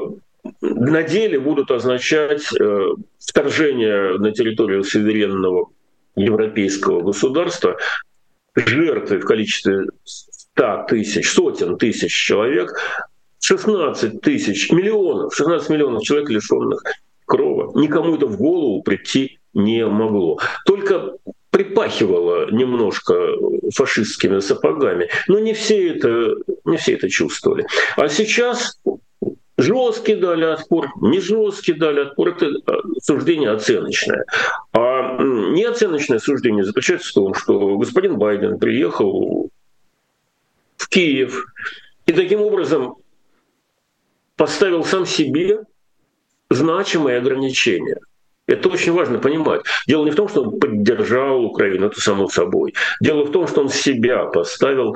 [0.62, 2.88] на деле будут означать э,
[3.19, 5.69] вторжение на территорию суверенного
[6.15, 7.78] европейского государства,
[8.56, 12.74] жертвы в количестве 100 тысяч, сотен тысяч человек,
[13.41, 16.84] 16 тысяч, миллионов, 16 миллионов человек, лишенных
[17.26, 17.78] крова.
[17.78, 20.39] Никому это в голову прийти не могло.
[20.65, 21.13] Только
[21.50, 23.16] припахивало немножко
[23.74, 26.36] фашистскими сапогами, но не все это,
[26.66, 27.66] не все это чувствовали.
[27.96, 28.80] А сейчас
[29.60, 32.30] Жесткий дали отпор, не жесткий дали отпор.
[32.30, 34.24] Это э, суждение оценочное.
[34.72, 39.50] А неоценочное суждение заключается в том, что господин Байден приехал
[40.78, 41.46] в Киев
[42.06, 42.96] и таким образом
[44.38, 45.64] поставил сам себе
[46.50, 48.00] значимые ограничения.
[48.50, 49.62] Это очень важно понимать.
[49.88, 52.74] Дело не в том, что он поддержал Украину, это само собой.
[53.02, 54.96] Дело в том, что он себя поставил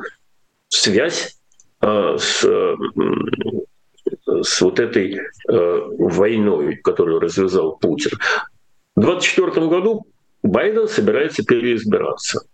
[0.69, 1.37] в связь
[1.81, 2.45] э, с
[4.41, 8.11] с вот этой э, войной, которую развязал Путин.
[8.95, 10.05] В 2024 году
[10.41, 12.45] Байден собирается переизбираться.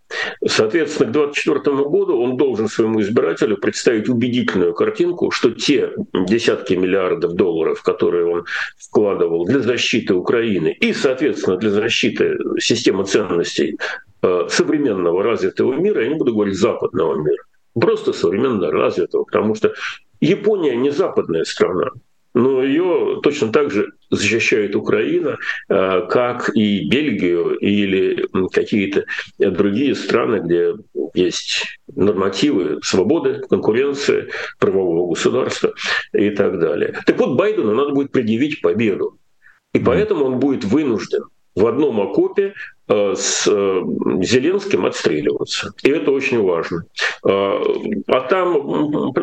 [0.46, 7.34] Соответственно, к 2024 году он должен своему избирателю представить убедительную картинку, что те десятки миллиардов
[7.34, 8.46] долларов, которые он
[8.78, 13.78] вкладывал для защиты Украины и, соответственно, для защиты системы ценностей
[14.22, 17.44] э, современного развитого мира, я не буду говорить западного мира,
[17.74, 19.74] просто современно развитого, потому что
[20.22, 21.92] Япония не западная страна,
[22.34, 25.38] но ее точно так же защищает Украина,
[25.70, 29.06] э, как и Бельгию или какие-то
[29.38, 30.76] другие страны, где
[31.14, 35.74] есть нормативы свободы, конкуренции, правового государства
[36.14, 36.96] и так далее.
[37.06, 39.18] Так вот, Байдену надо будет предъявить победу.
[39.74, 41.24] И поэтому он будет вынужден
[41.56, 42.54] в одном окопе
[42.88, 43.82] э, с э,
[44.22, 45.74] Зеленским отстреливаться.
[45.84, 46.84] И это очень важно.
[47.24, 49.14] А там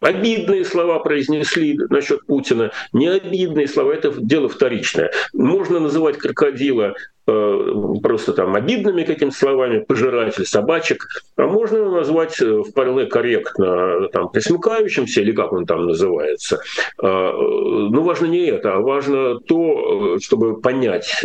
[0.00, 5.10] Обидные слова произнесли насчет Путина, не обидные слова, это дело вторичное.
[5.32, 6.94] Можно называть крокодила
[7.26, 11.04] э, просто там обидными какими-то словами, пожиратель собачек,
[11.36, 16.60] а можно назвать э, вполне корректно там, присмыкающимся, или как он там называется.
[17.02, 21.24] Э, но важно не это, а важно то, э, чтобы понять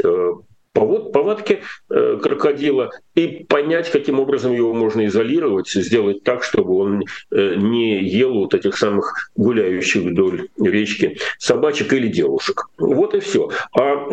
[0.73, 7.55] повадки э, крокодила и понять, каким образом его можно изолировать, сделать так, чтобы он э,
[7.55, 12.69] не ел вот этих самых гуляющих вдоль речки собачек или девушек.
[12.77, 13.51] Вот и все.
[13.77, 14.07] А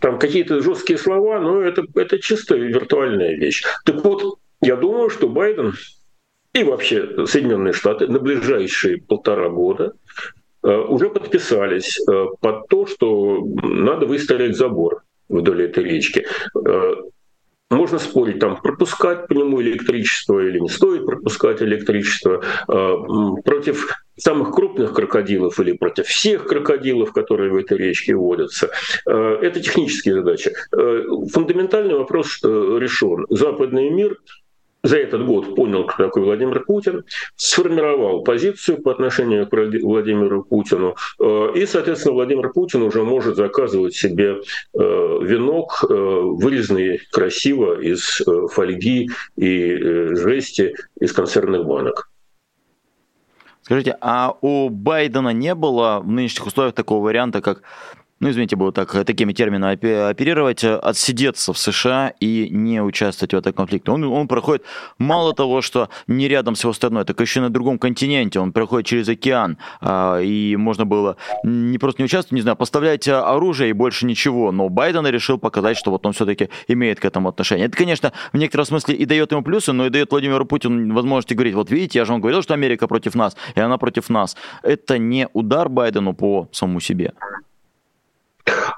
[0.00, 3.62] там какие-то жесткие слова, ну это, это чисто виртуальная вещь.
[3.84, 5.74] Так вот, я думаю, что Байден
[6.52, 9.94] и вообще Соединенные Штаты на ближайшие полтора года
[10.62, 11.98] э, уже подписались
[12.40, 16.26] под то, что надо выстроить забор вдоль этой речки.
[16.66, 16.94] Э,
[17.68, 22.42] можно спорить, там, пропускать по нему электричество или не стоит пропускать электричество.
[22.68, 22.94] Э,
[23.44, 28.70] против самых крупных крокодилов или против всех крокодилов, которые в этой речке водятся.
[29.06, 30.52] Э, это технические задачи.
[30.70, 33.26] Фундаментальный вопрос решен.
[33.30, 34.16] Западный мир
[34.86, 37.04] за этот год понял, кто такой Владимир Путин,
[37.36, 43.94] сформировал позицию по отношению к Владимиру Путину, э, и, соответственно, Владимир Путин уже может заказывать
[43.94, 44.38] себе э,
[44.74, 48.22] венок, э, вырезанный красиво из
[48.52, 49.76] фольги и
[50.14, 52.08] жести из консервных банок.
[53.62, 57.62] Скажите, а у Байдена не было в нынешних условиях такого варианта, как
[58.18, 63.36] ну, извините, буду так, такими терминами оперировать, э, отсидеться в США и не участвовать в
[63.36, 63.90] этом конфликте.
[63.90, 64.64] Он, он проходит
[64.98, 68.86] мало того, что не рядом с его страной, так еще на другом континенте, он проходит
[68.86, 73.72] через океан, а, и можно было не просто не участвовать, не знаю, поставлять оружие и
[73.74, 77.66] больше ничего, но Байден решил показать, что вот он все-таки имеет к этому отношение.
[77.66, 81.32] Это, конечно, в некотором смысле и дает ему плюсы, но и дает Владимиру Путину возможность
[81.32, 84.36] говорить, вот видите, я же вам говорил, что Америка против нас, и она против нас.
[84.62, 87.12] Это не удар Байдену по самому себе.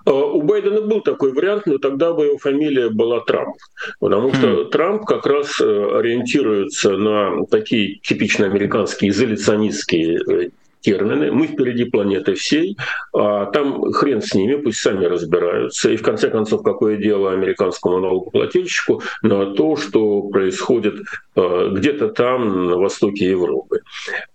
[0.07, 3.57] У Байдена был такой вариант, но тогда бы его фамилия была Трамп.
[4.01, 4.65] Потому что mm.
[4.71, 11.33] Трамп как раз ориентируется на такие типично американские изоляционистские термины.
[11.33, 12.77] Мы впереди планеты всей,
[13.13, 15.91] а там хрен с ними, пусть сами разбираются.
[15.91, 20.95] И в конце концов, какое дело американскому налогоплательщику на то, что происходит
[21.37, 23.81] э, где-то там, на востоке Европы.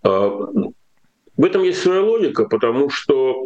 [0.04, 0.30] Э,
[1.36, 3.46] в этом есть своя логика, потому что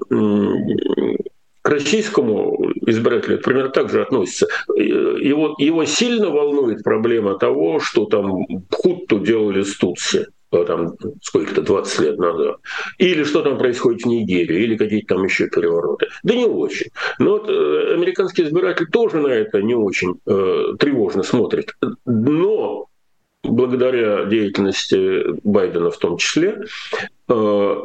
[1.67, 4.47] к российскому избирателю примерно так же относится.
[4.73, 10.27] Его, его сильно волнует проблема того, что там Хутту делали с Турцией.
[10.53, 12.55] Э, там сколько-то, 20 лет назад.
[12.99, 16.07] Или что там происходит в Нигерии, или какие-то там еще перевороты.
[16.23, 16.89] Да не очень.
[17.19, 21.73] Но вот э, американский избиратель тоже на это не очень э, тревожно смотрит.
[22.05, 22.85] Но
[23.43, 26.63] благодаря деятельности Байдена в том числе,
[27.27, 27.75] э,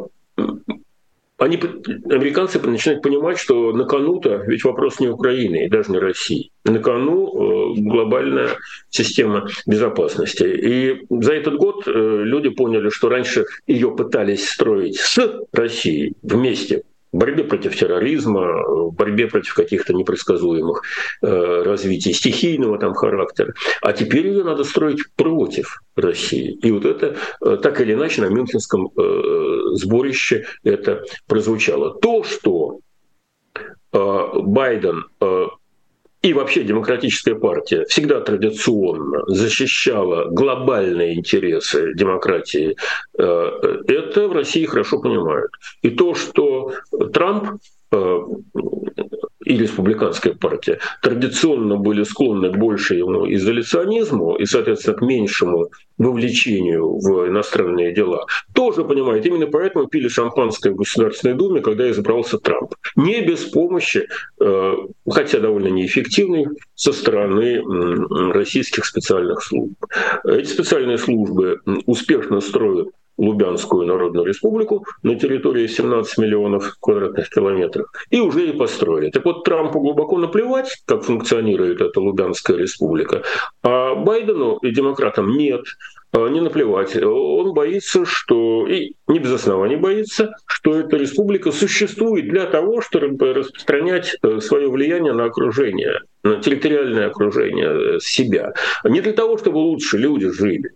[1.42, 6.50] они, американцы начинают понимать, что на кону-то ведь вопрос не Украины и даже не России.
[6.64, 8.50] На кону э, глобальная
[8.90, 10.44] система безопасности.
[10.44, 15.18] И за этот год э, люди поняли, что раньше ее пытались строить с
[15.52, 16.82] Россией вместе,
[17.12, 20.82] в борьбе против терроризма, в борьбе против каких-то непредсказуемых
[21.22, 23.54] э, развитий стихийного там характера.
[23.82, 26.58] А теперь ее надо строить против России.
[26.62, 31.98] И вот это э, так или иначе на Мюнхенском э, сборище это прозвучало.
[32.00, 32.80] То, что
[33.92, 35.46] э, Байден э,
[36.22, 42.76] и вообще демократическая партия всегда традиционно защищала глобальные интересы демократии,
[43.18, 43.22] э,
[43.88, 45.50] это в России хорошо понимают.
[45.82, 46.72] И то, что
[47.12, 47.60] Трамп
[47.90, 48.18] э,
[49.44, 55.70] и республиканская партия традиционно были склонны к большему изоляционизму и, соответственно, к меньшему
[56.02, 59.24] вовлечению в иностранные дела, тоже понимает.
[59.26, 62.74] Именно поэтому пили шампанское в Государственной Думе, когда избрался Трамп.
[62.96, 64.08] Не без помощи,
[64.40, 64.74] э,
[65.08, 67.62] хотя довольно неэффективной, со стороны
[68.32, 69.74] российских специальных служб.
[70.24, 72.88] Эти специальные службы успешно строят
[73.18, 79.10] Лубянскую Народную Республику на территории 17 миллионов квадратных километров, и уже и построили.
[79.10, 83.22] Так вот, Трампу глубоко наплевать, как функционирует эта Лубянская республика,
[83.62, 85.62] а Байдену и демократам нет,
[86.14, 86.96] не наплевать.
[86.96, 93.32] Он боится, что, и не без оснований боится, что эта республика существует для того, чтобы
[93.32, 98.52] распространять э, свое влияние на окружение, на территориальное окружение э, себя.
[98.84, 100.72] Не для того, чтобы лучше люди жили,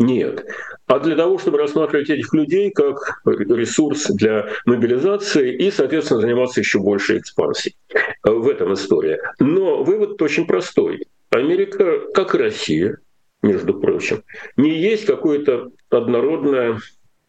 [0.00, 0.46] нет.
[0.86, 6.80] А для того, чтобы рассматривать этих людей как ресурс для мобилизации и, соответственно, заниматься еще
[6.80, 7.76] большей экспансией.
[8.24, 9.20] В этом история.
[9.38, 11.06] Но вывод очень простой.
[11.30, 12.98] Америка, как и Россия,
[13.42, 14.22] между прочим,
[14.56, 16.78] не есть какое-то однородное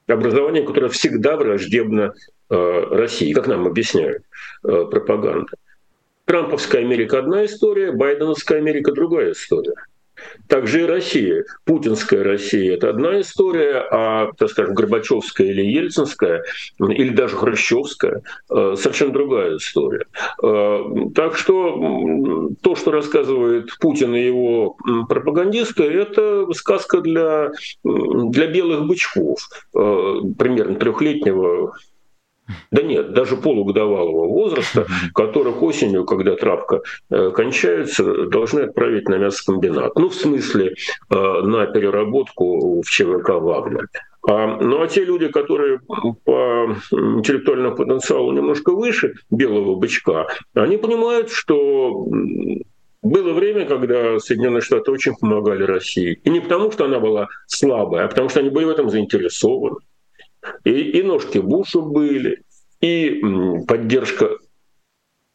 [0.08, 2.14] образование, которое всегда враждебно
[2.50, 4.24] э, России, как нам объясняют
[4.64, 5.54] э, пропаганда.
[6.26, 9.74] Трамповская Америка одна история, Байденовская Америка другая история.
[10.48, 11.46] Также и Россия.
[11.66, 16.44] Путинская Россия– это одна история, а, так скажем, Горбачевская или Ельцинская,
[16.80, 20.06] или даже Хрущевская э,– совершенно другая история.
[20.44, 20.84] Э,
[21.16, 24.76] так что то, что рассказывает Путин и его
[25.08, 27.52] пропагандисты, это сказка для,
[27.84, 29.40] для белых бычков,
[29.74, 31.74] э, примерно трехлетнего
[32.72, 39.96] да нет, даже полугодовалого возраста, которых осенью, когда травка э, кончается, должны отправить на мясокомбинат.
[39.96, 40.74] Ну, в смысле,
[41.10, 43.88] э, на переработку в ЧВК «Вагнер».
[44.28, 45.80] А, ну а те люди, которые
[46.26, 52.06] по интеллектуальному потенциалу немножко выше белого бычка, они понимают, что
[53.02, 56.20] было время, когда Соединенные Штаты очень помогали России.
[56.24, 59.78] И не потому, что она была слабая, а потому что они были в этом заинтересованы.
[60.64, 62.44] И, и ножки Буша были,
[62.80, 63.22] и
[63.68, 64.38] поддержка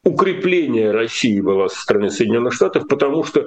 [0.04, 3.46] укрепления России была со стороны Соединенных Штатов, потому что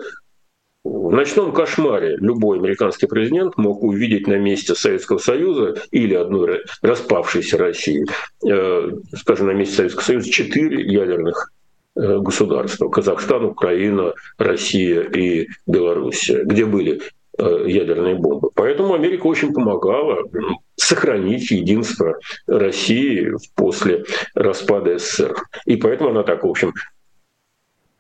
[0.84, 7.58] в ночном кошмаре любой американский президент мог увидеть на месте Советского Союза или одной распавшейся
[7.58, 8.06] России,
[8.48, 11.52] э, скажем, на месте Советского Союза четыре ядерных
[11.96, 12.88] э, государства.
[12.88, 17.02] Казахстан, Украина, Россия и Белоруссия, где были
[17.40, 18.50] Э, ядерные бомбы.
[18.54, 20.26] Поэтому Америка очень помогала
[20.76, 22.18] сохранить единство
[22.48, 24.04] России после
[24.36, 25.36] распада СССР.
[25.66, 26.74] И поэтому она так, в общем,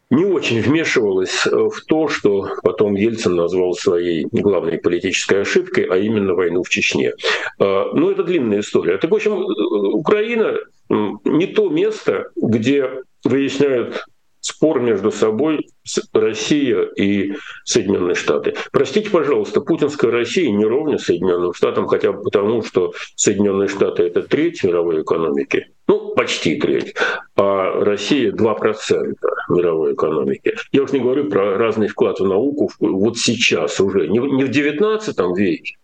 [0.10, 6.34] не очень вмешивалась в то, что потом Ельцин назвал своей главной политической ошибкой, а именно
[6.34, 7.14] войну в Чечне.
[7.60, 8.98] Э, ну, это длинная история.
[8.98, 9.46] Так, в общем,
[9.94, 10.58] Украина
[10.90, 12.90] не то место, где
[13.24, 14.04] выясняют
[14.42, 15.68] спор между собой
[16.14, 17.34] Россия и
[17.64, 18.56] Соединенные Штаты.
[18.72, 24.22] Простите, пожалуйста, путинская Россия не ровня Соединенным Штатам, хотя бы потому, что Соединенные Штаты это
[24.22, 26.96] треть мировой экономики, ну, почти треть,
[27.36, 29.16] а Россия 2%
[29.50, 30.56] мировой экономики.
[30.72, 35.18] Я уж не говорю про разный вклад в науку вот сейчас уже, не в 19
[35.38, 35.76] веке,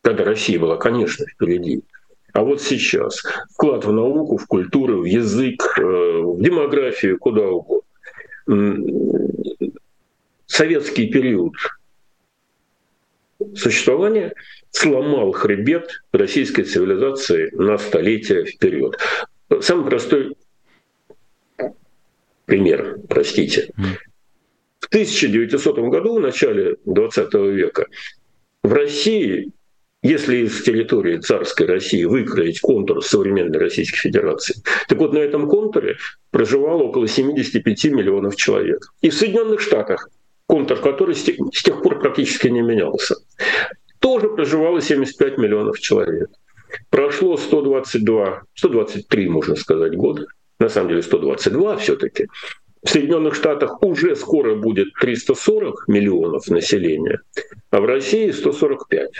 [0.00, 1.82] когда Россия была, конечно, впереди,
[2.34, 3.22] а вот сейчас
[3.52, 7.83] вклад в науку, в культуру, в язык, э, в демографию, куда угодно.
[10.46, 11.54] Советский период
[13.54, 14.34] существования
[14.70, 18.98] сломал хребет российской цивилизации на столетия вперед.
[19.60, 20.36] Самый простой
[22.44, 23.70] пример, простите.
[24.80, 27.86] В 1900 году, в начале 20 века,
[28.62, 29.50] в России
[30.04, 35.96] если из территории царской России выкроить контур современной Российской Федерации, так вот на этом контуре
[36.30, 38.86] проживало около 75 миллионов человек.
[39.00, 40.10] И в Соединенных Штатах,
[40.46, 43.16] контур который с тех, пор практически не менялся,
[43.98, 46.28] тоже проживало 75 миллионов человек.
[46.90, 50.26] Прошло 122, 123, можно сказать, года,
[50.58, 52.26] на самом деле 122 все-таки.
[52.82, 57.20] В Соединенных Штатах уже скоро будет 340 миллионов населения,
[57.70, 59.10] а в России 145.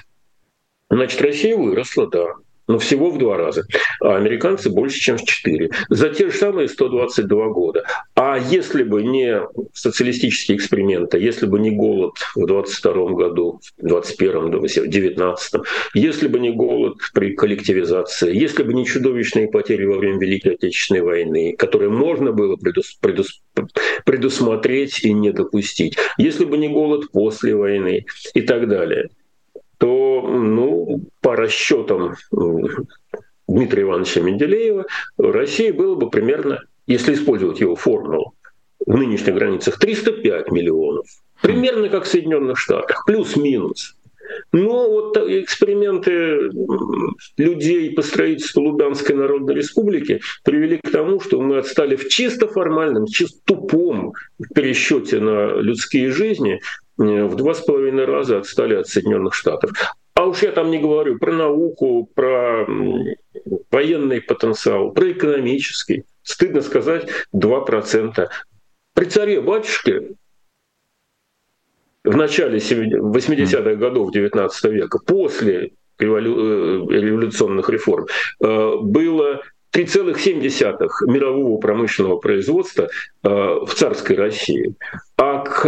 [0.95, 2.35] Значит, Россия выросла, да,
[2.69, 3.65] но всего в два раза.
[4.01, 5.71] А американцы больше, чем в четыре.
[5.89, 7.85] За те же самые 122 года.
[8.15, 9.43] А если бы не
[9.73, 15.55] социалистические эксперименты, если бы не голод в 22 году, в 21 в 19
[15.95, 21.03] если бы не голод при коллективизации, если бы не чудовищные потери во время Великой Отечественной
[21.03, 23.43] войны, которые можно было предус, предус,
[24.05, 29.11] предусмотреть и не допустить, если бы не голод после войны и так далее–
[29.85, 32.15] то, ну, по расчетам
[33.47, 34.87] Дмитрия Ивановича Менделеева,
[35.19, 38.33] России было бы примерно, если использовать его формулу,
[38.87, 41.07] в нынешних границах 305 миллионов.
[41.43, 43.95] Примерно как в Соединенных Штатах, плюс-минус.
[44.53, 46.51] Но вот эксперименты
[47.37, 53.07] людей по строительству Лубянской Народной Республики привели к тому, что мы отстали в чисто формальном,
[53.07, 54.15] чисто тупом
[54.55, 56.63] пересчете на людские жизни
[56.97, 59.73] в два с половиной раза отстали от Соединенных Штатов.
[60.15, 62.67] А уж я там не говорю про науку, про
[63.71, 66.05] военный потенциал, про экономический.
[66.23, 68.29] Стыдно сказать, 2%.
[68.95, 70.13] При царе-батюшке
[72.05, 78.07] в начале 80-х годов 19 века, после э, революционных реформ,
[78.41, 79.43] э, было
[79.73, 82.89] 3,7 мирового промышленного производства
[83.23, 84.77] в царской России.
[85.17, 85.67] А к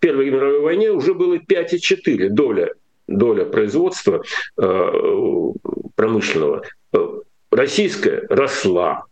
[0.00, 2.74] Первой мировой войне уже было 5,4 доля,
[3.06, 4.22] доля производства
[4.56, 4.92] э,
[5.94, 6.62] промышленного.
[7.50, 9.04] Российская росла.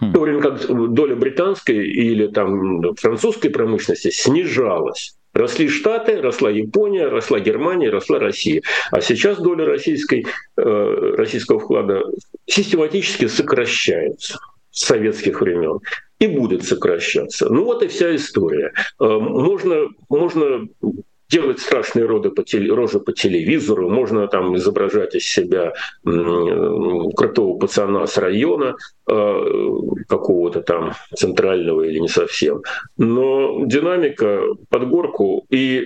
[0.00, 5.16] В то время как доля британской или там французской промышленности снижалась.
[5.34, 8.62] Росли Штаты, росла Япония, росла Германия, росла Россия.
[8.90, 10.62] А сейчас доля российской, э,
[11.16, 12.02] российского вклада
[12.46, 14.38] систематически сокращается
[14.70, 15.80] с советских времен
[16.18, 17.48] и будет сокращаться.
[17.48, 18.72] Ну вот и вся история.
[19.00, 20.68] Э, можно, можно
[21.30, 28.06] делать страшные роды по теле, рожи по телевизору, можно там изображать из себя крутого пацана
[28.06, 29.44] с района, э,
[30.08, 32.62] какого-то там центрального или не совсем.
[32.96, 35.84] Но динамика под горку и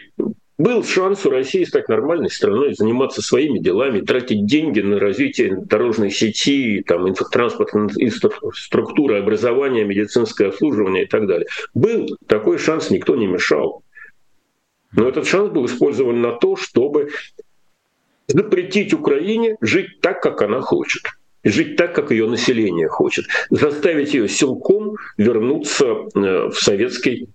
[0.63, 6.11] был шанс у России стать нормальной страной, заниматься своими делами, тратить деньги на развитие дорожной
[6.11, 11.49] сети, там, транспортной инфраструктуры, образования, медицинское обслуживание и так далее.
[11.75, 13.83] Был такой шанс, никто не мешал.
[14.93, 17.09] Но этот шанс был использован на то, чтобы
[18.29, 21.03] запретить Украине жить так, как она хочет.
[21.45, 23.25] Жить так, как ее население хочет.
[23.51, 27.27] Заставить ее силком вернуться э, в советский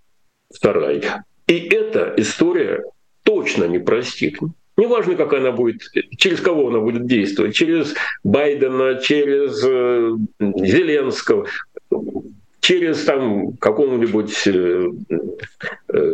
[0.49, 1.03] сарай.
[1.47, 2.83] И эта история
[3.27, 4.39] точно не простит.
[4.77, 5.81] Неважно, как она будет,
[6.17, 11.47] через кого она будет действовать, через Байдена, через э, Зеленского,
[12.61, 14.87] через там какого-нибудь э,
[15.89, 16.13] э,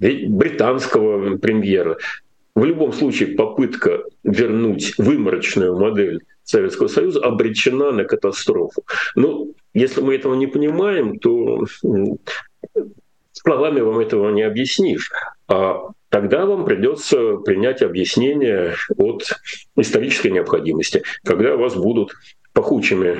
[0.00, 1.98] британского премьера.
[2.54, 8.84] В любом случае попытка вернуть выморочную модель Советского Союза обречена на катастрофу.
[9.16, 11.66] Но если мы этого не понимаем, то
[13.32, 15.10] словами вам этого не объяснишь.
[15.52, 19.24] А тогда вам придется принять объяснение от
[19.76, 22.14] исторической необходимости, когда вас будут
[22.54, 23.18] пахучими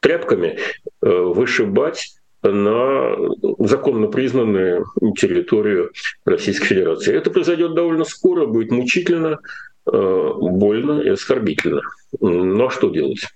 [0.00, 0.58] тряпками
[1.02, 3.14] э, вышибать на
[3.58, 4.86] законно признанную
[5.18, 5.90] территорию
[6.24, 7.14] Российской Федерации.
[7.14, 9.40] Это произойдет довольно скоро, будет мучительно,
[9.86, 11.82] э, больно и оскорбительно.
[12.20, 13.26] Ну а что делать?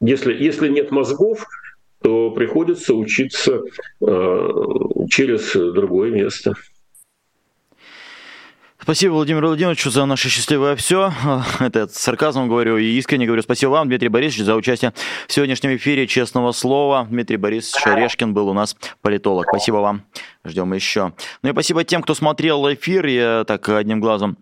[0.00, 1.44] Если, если нет мозгов,
[2.00, 3.62] то приходится учиться
[4.00, 4.48] э,
[5.08, 6.54] через другое место.
[8.82, 11.12] Спасибо, Владимир Владимирович, за наше счастливое все.
[11.60, 14.92] Это с сарказмом говорю и искренне говорю спасибо вам, Дмитрий Борисович, за участие
[15.28, 17.06] в сегодняшнем эфире «Честного слова».
[17.08, 19.46] Дмитрий Борисович Орешкин был у нас политолог.
[19.48, 20.02] Спасибо вам.
[20.44, 21.12] Ждем еще.
[21.44, 23.06] Ну и спасибо тем, кто смотрел эфир.
[23.06, 24.36] Я так одним глазом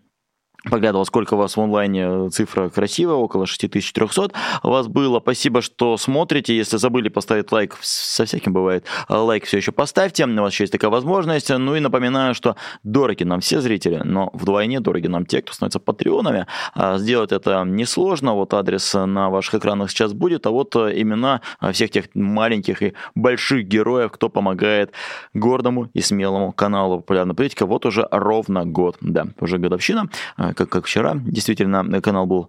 [0.65, 4.31] Поглядывал, сколько у вас в онлайне цифра красивая, около 6300
[4.63, 5.19] у вас было.
[5.21, 6.55] Спасибо, что смотрите.
[6.55, 10.27] Если забыли поставить лайк, со всяким бывает, лайк все еще поставьте.
[10.27, 11.49] У вас еще есть такая возможность.
[11.49, 15.81] Ну и напоминаю, что дороги нам все зрители, но вдвойне дороги нам те, кто становится
[15.81, 16.47] патреонами.
[16.75, 18.35] А сделать это несложно.
[18.35, 21.41] Вот адрес на ваших экранах сейчас будет, а вот имена
[21.73, 24.93] всех тех маленьких и больших героев, кто помогает
[25.33, 27.65] гордому и смелому каналу «Популярная политика».
[27.65, 30.11] Вот уже ровно год, да, уже годовщина
[30.55, 31.15] как, как вчера.
[31.17, 32.49] Действительно, канал был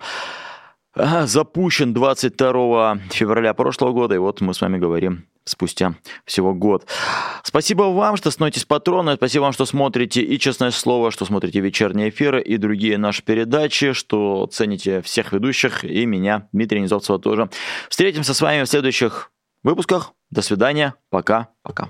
[0.95, 5.95] запущен 22 февраля прошлого года, и вот мы с вами говорим спустя
[6.25, 6.85] всего год.
[7.43, 12.09] Спасибо вам, что становитесь патроны, спасибо вам, что смотрите и «Честное слово», что смотрите вечерние
[12.09, 17.49] эфиры и другие наши передачи, что цените всех ведущих и меня, Дмитрия Низовцева тоже.
[17.89, 19.31] Встретимся с вами в следующих
[19.63, 20.11] выпусках.
[20.29, 20.93] До свидания.
[21.09, 21.89] Пока-пока.